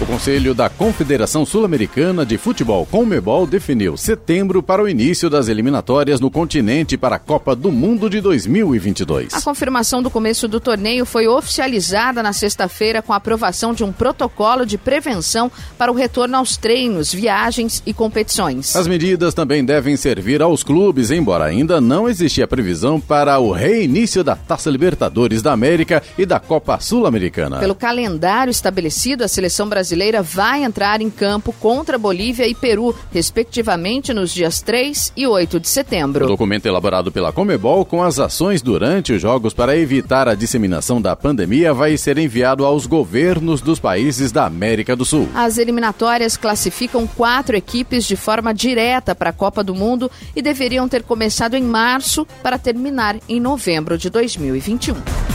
[0.00, 6.18] O Conselho da Confederação Sul-Americana de Futebol, CONMEBOL, definiu setembro para o início das eliminatórias
[6.20, 9.32] no continente para a Copa do Mundo de 2022.
[9.32, 13.92] A confirmação do começo do torneio foi oficializada na sexta-feira com a aprovação de um
[13.92, 18.74] protocolo de prevenção para o retorno aos treinos, viagens e competições.
[18.74, 24.24] As medidas também devem servir aos clubes, embora ainda não existia previsão para o reinício
[24.24, 27.60] da Taça Libertadores da América e da Copa Sul-Americana.
[27.60, 32.96] Pelo calendário estabelecido, a seleção brasileira brasileira vai entrar em campo contra Bolívia e Peru,
[33.12, 36.24] respectivamente nos dias 3 e 8 de setembro.
[36.24, 41.02] O documento elaborado pela Comebol com as ações durante os jogos para evitar a disseminação
[41.02, 45.28] da pandemia vai ser enviado aos governos dos países da América do Sul.
[45.34, 50.88] As eliminatórias classificam quatro equipes de forma direta para a Copa do Mundo e deveriam
[50.88, 55.33] ter começado em março para terminar em novembro de 2021.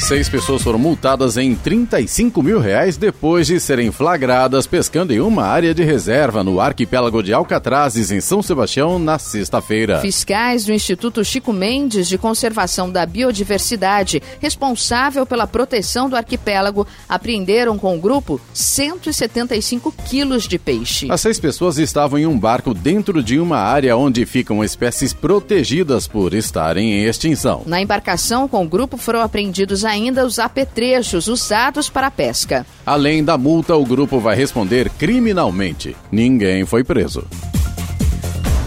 [0.00, 5.44] Seis pessoas foram multadas em 35 mil reais depois de serem flagradas pescando em uma
[5.44, 10.00] área de reserva no arquipélago de Alcatrazes, em São Sebastião, na sexta-feira.
[10.00, 17.78] Fiscais do Instituto Chico Mendes de Conservação da Biodiversidade, responsável pela proteção do arquipélago, apreenderam
[17.78, 21.08] com o grupo 175 quilos de peixe.
[21.10, 26.08] As seis pessoas estavam em um barco dentro de uma área onde ficam espécies protegidas
[26.08, 27.62] por estarem em extinção.
[27.66, 32.64] Na embarcação com o grupo foram apreendidos ainda os apetrechos usados para a pesca.
[32.86, 35.96] Além da multa, o grupo vai responder criminalmente.
[36.10, 37.26] Ninguém foi preso.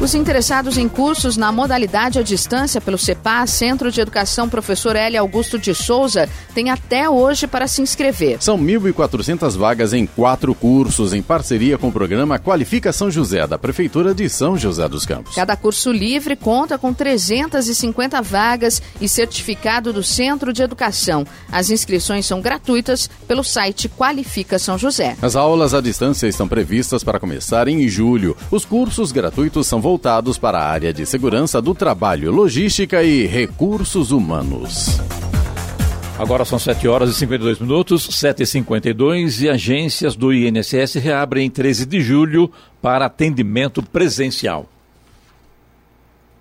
[0.02, 5.16] Os interessados em cursos na modalidade à distância pelo CEPA, Centro de Educação Professor L.
[5.16, 8.38] Augusto de Souza, têm até hoje para se inscrever.
[8.42, 13.58] São 1.400 vagas em quatro cursos, em parceria com o programa Qualifica São José, da
[13.58, 15.36] Prefeitura de São José dos Campos.
[15.36, 21.26] Cada curso livre conta com 350 vagas e certificado do Centro de Educação.
[21.50, 25.16] As inscrições são gratuitas pelo site Qualifica São José.
[25.22, 28.36] As aulas à distância estão previstas para começar em julho.
[28.52, 34.12] Os cursos gratuitos são voltados para a área de segurança do trabalho, logística e recursos
[34.12, 34.98] humanos.
[36.18, 41.86] Agora são 7 horas e 52 minutos, 7h52, e agências do INSS reabrem em 13
[41.86, 42.50] de julho
[42.82, 44.70] para atendimento presencial.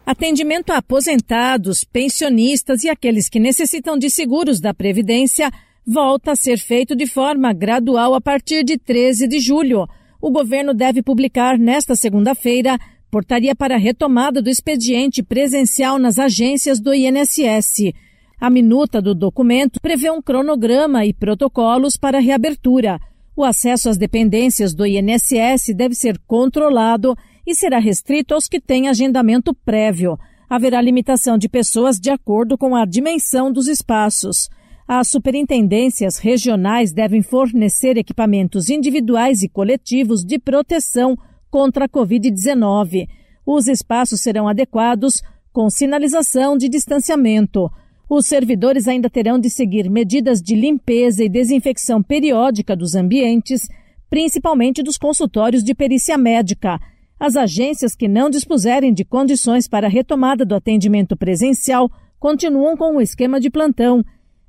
[0.07, 5.51] Atendimento a aposentados, pensionistas e aqueles que necessitam de seguros da Previdência
[5.85, 9.89] volta a ser feito de forma gradual a partir de 13 de julho.
[10.21, 12.79] O governo deve publicar nesta segunda-feira
[13.13, 17.93] portaria para a retomada do expediente presencial nas agências do INSS.
[18.41, 22.99] A minuta do documento prevê um cronograma e protocolos para a reabertura.
[23.37, 27.15] O acesso às dependências do INSS deve ser controlado
[27.47, 30.19] e será restrito aos que têm agendamento prévio.
[30.49, 34.49] Haverá limitação de pessoas de acordo com a dimensão dos espaços.
[34.89, 41.15] As superintendências regionais devem fornecer equipamentos individuais e coletivos de proteção
[41.53, 43.07] contra a Covid-19.
[43.45, 45.21] Os espaços serão adequados
[45.53, 47.71] com sinalização de distanciamento.
[48.09, 53.69] Os servidores ainda terão de seguir medidas de limpeza e desinfecção periódica dos ambientes,
[54.09, 56.81] principalmente dos consultórios de perícia médica.
[57.21, 62.97] As agências que não dispuserem de condições para a retomada do atendimento presencial continuam com
[62.97, 64.03] o esquema de plantão.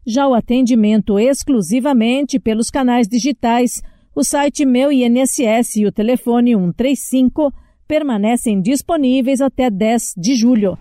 [0.05, 3.81] Já o atendimento exclusivamente pelos canais digitais
[4.15, 7.51] o site Meu INSS e o telefone 135
[7.87, 10.77] permanecem disponíveis até 10 de julho.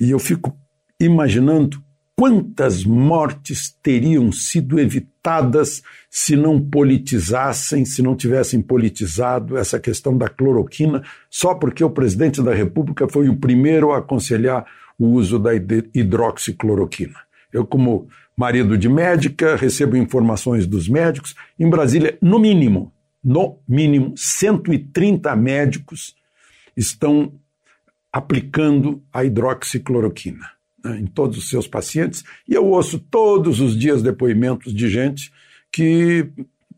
[0.00, 0.56] e eu fico
[0.98, 1.82] imaginando
[2.20, 10.28] quantas mortes teriam sido evitadas se não politizassem, se não tivessem politizado essa questão da
[10.28, 14.66] cloroquina, só porque o presidente da República foi o primeiro a aconselhar
[14.98, 17.16] o uso da hidroxicloroquina.
[17.50, 18.06] Eu, como
[18.36, 21.34] marido de médica, recebo informações dos médicos.
[21.58, 22.92] Em Brasília, no mínimo,
[23.24, 26.14] no mínimo, 130 médicos
[26.76, 27.32] estão
[28.12, 34.72] aplicando a hidroxicloroquina em todos os seus pacientes, e eu ouço todos os dias depoimentos
[34.72, 35.32] de gente
[35.70, 36.28] que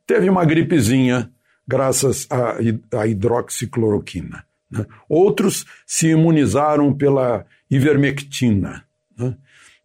[0.07, 1.31] teve uma gripezinha
[1.67, 4.45] graças à hidroxicloroquina.
[4.71, 4.87] Né?
[5.09, 8.85] Outros se imunizaram pela ivermectina.
[9.17, 9.37] Né?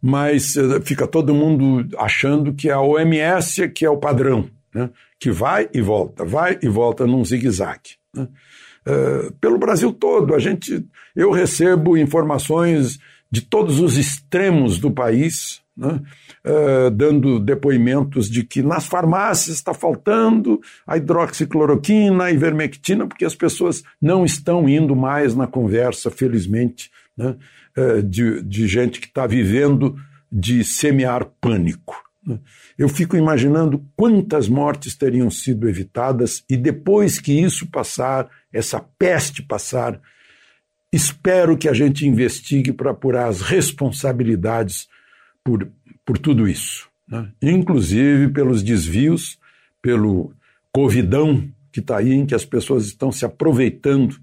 [0.02, 4.90] Mas uh, fica todo mundo achando que é a OMS que é o padrão, né?
[5.20, 7.98] que vai e volta, vai e volta num zigue-zague.
[8.14, 8.28] Né?
[8.88, 13.00] Uh, pelo Brasil todo, a gente, eu recebo informações
[13.30, 16.02] de todos os extremos do país, né,
[16.46, 23.36] uh, dando depoimentos de que nas farmácias está faltando a hidroxicloroquina, a ivermectina, porque as
[23.36, 27.36] pessoas não estão indo mais na conversa, felizmente, né,
[27.78, 29.96] uh, de, de gente que está vivendo
[30.32, 31.96] de semear pânico.
[32.26, 32.40] Né.
[32.78, 39.42] Eu fico imaginando quantas mortes teriam sido evitadas e depois que isso passar, essa peste
[39.42, 40.02] passar,
[40.92, 44.88] espero que a gente investigue para apurar as responsabilidades
[45.44, 45.70] por,
[46.06, 47.32] por tudo isso, né?
[47.42, 49.40] inclusive pelos desvios,
[49.82, 50.34] pelo
[50.72, 54.18] covidão que está aí, em que as pessoas estão se aproveitando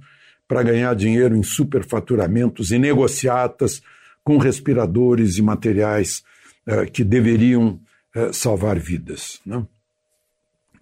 [0.47, 3.83] para ganhar dinheiro em superfaturamentos e negociatas
[4.23, 6.23] com respiradores e materiais
[6.67, 7.81] uh, que deveriam
[8.17, 9.41] uh, salvar vidas.
[9.45, 9.65] Né?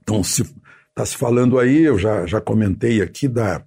[0.03, 0.43] Então, se
[0.91, 3.65] está se falando aí, eu já, já comentei aqui da,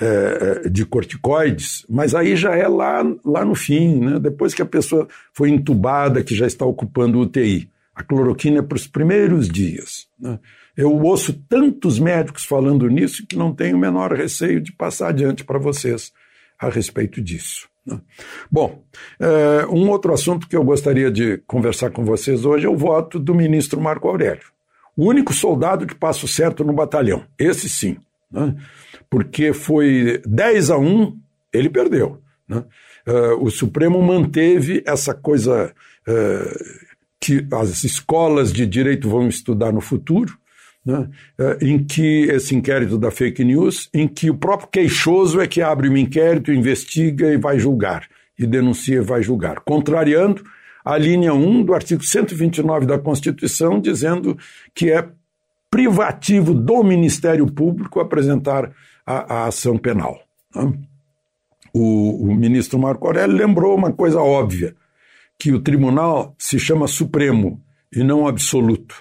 [0.00, 4.18] é, de corticoides, mas aí já é lá, lá no fim, né?
[4.18, 7.68] depois que a pessoa foi entubada, que já está ocupando UTI.
[7.94, 10.06] A cloroquina é para os primeiros dias.
[10.20, 10.38] Né?
[10.76, 15.44] Eu ouço tantos médicos falando nisso que não tenho o menor receio de passar adiante
[15.44, 16.12] para vocês
[16.58, 17.66] a respeito disso.
[17.86, 17.98] Né?
[18.50, 18.82] Bom,
[19.18, 23.18] é, um outro assunto que eu gostaria de conversar com vocês hoje é o voto
[23.18, 24.44] do ministro Marco Aurélio.
[24.94, 27.96] O único soldado que passa o certo no batalhão, esse sim.
[28.30, 28.54] Né?
[29.10, 31.16] Porque foi 10 a 1,
[31.52, 32.20] ele perdeu.
[32.48, 32.64] Né?
[33.06, 35.72] Uh, o Supremo manteve essa coisa
[36.06, 36.86] uh,
[37.20, 40.36] que as escolas de direito vão estudar no futuro,
[40.84, 41.08] né?
[41.38, 45.62] uh, em que esse inquérito da fake news, em que o próprio queixoso é que
[45.62, 50.44] abre um inquérito, investiga e vai julgar, e denuncia e vai julgar, contrariando
[50.84, 54.38] a linha 1 do artigo 129 da Constituição, dizendo
[54.72, 55.08] que é
[55.68, 58.70] privativo do Ministério Público apresentar
[59.06, 60.18] a, a ação penal.
[60.54, 60.72] Né?
[61.72, 64.74] O, o ministro Marco Aurélio lembrou uma coisa óbvia,
[65.38, 68.96] que o tribunal se chama Supremo e não absoluto,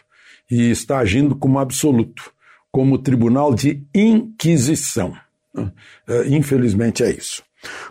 [0.52, 2.32] e está agindo como absoluto,
[2.72, 5.16] como tribunal de inquisição.
[5.54, 5.72] Né?
[6.08, 7.44] É, infelizmente é isso.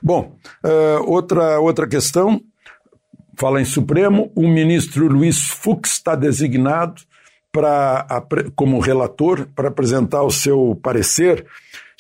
[0.03, 2.41] Bom, é, outra, outra questão,
[3.37, 7.03] fala em Supremo, o ministro Luiz Fux está designado
[7.51, 8.07] para
[8.57, 11.47] como relator para apresentar o seu parecer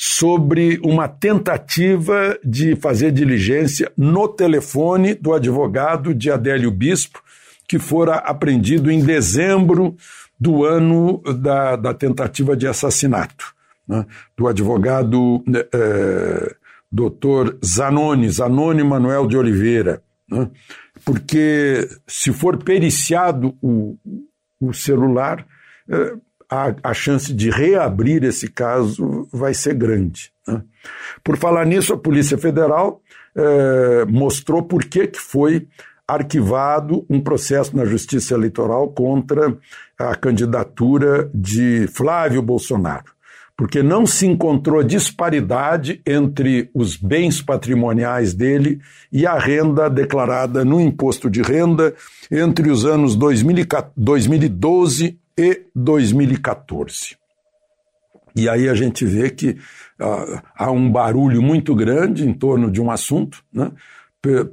[0.06, 7.22] sobre uma tentativa de fazer diligência no telefone do advogado de Adélio Bispo,
[7.66, 9.96] que fora apreendido em dezembro
[10.38, 13.54] do ano da, da tentativa de assassinato,
[13.88, 14.04] né,
[14.36, 15.42] do advogado
[15.72, 16.54] é,
[16.92, 20.02] doutor Zanoni, Zanoni Manuel de Oliveira.
[20.30, 20.50] Né,
[21.02, 23.96] porque se for periciado o,
[24.60, 25.46] o celular,
[25.88, 26.12] é,
[26.50, 30.32] a, a chance de reabrir esse caso vai ser grande.
[30.46, 30.62] Né?
[31.22, 33.00] Por falar nisso, a Polícia Federal
[33.34, 35.66] é, mostrou por que, que foi
[36.06, 39.56] arquivado um processo na Justiça Eleitoral contra
[39.98, 43.14] a candidatura de Flávio Bolsonaro.
[43.56, 48.80] Porque não se encontrou disparidade entre os bens patrimoniais dele
[49.12, 51.94] e a renda declarada no imposto de renda
[52.30, 57.16] entre os anos 2012 e 2014.
[58.36, 59.50] E aí a gente vê que
[60.00, 63.70] uh, há um barulho muito grande em torno de um assunto, né?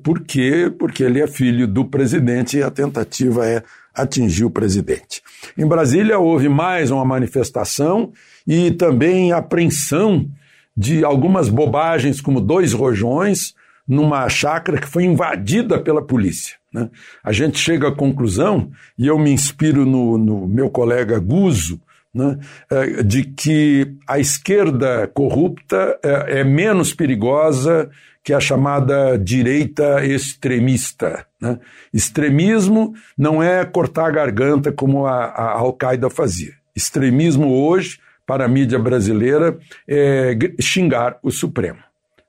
[0.03, 0.69] Por quê?
[0.77, 3.63] Porque ele é filho do presidente e a tentativa é
[3.93, 5.21] atingir o presidente.
[5.57, 8.11] Em Brasília houve mais uma manifestação
[8.45, 10.29] e também apreensão
[10.75, 13.53] de algumas bobagens, como dois rojões,
[13.87, 16.55] numa chácara que foi invadida pela polícia.
[16.73, 16.89] Né?
[17.23, 21.81] A gente chega à conclusão, e eu me inspiro no, no meu colega Guzo,
[22.13, 22.37] né,
[22.69, 27.89] é, de que a esquerda corrupta é, é, menos perigosa
[28.23, 31.25] que a chamada direita extremista.
[31.39, 31.57] Né?
[31.93, 36.53] Extremismo não é cortar a garganta como a, a Al-Qaeda fazia.
[36.75, 39.57] Extremismo hoje, para a mídia brasileira,
[39.87, 41.79] é xingar o Supremo.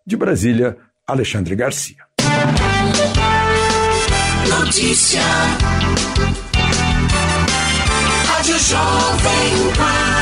[0.07, 0.77] De Brasília,
[1.13, 2.07] Alexandre Garcia.
[4.49, 5.21] Notícia.
[8.25, 10.22] Rádio Jovem Pan.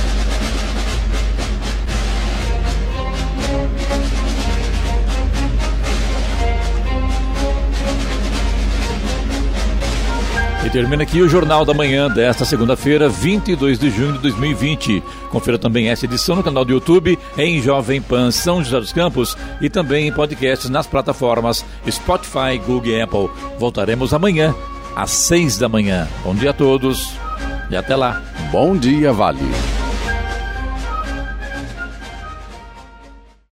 [10.71, 15.03] Termina aqui o Jornal da Manhã desta segunda-feira, 22 de junho de 2020.
[15.29, 19.37] Confira também essa edição no canal do YouTube, em Jovem Pan São José dos Campos
[19.59, 23.29] e também em podcasts nas plataformas Spotify, Google e Apple.
[23.59, 24.55] Voltaremos amanhã,
[24.95, 26.07] às seis da manhã.
[26.23, 27.11] Bom dia a todos
[27.69, 28.21] e até lá.
[28.49, 29.39] Bom dia, Vale.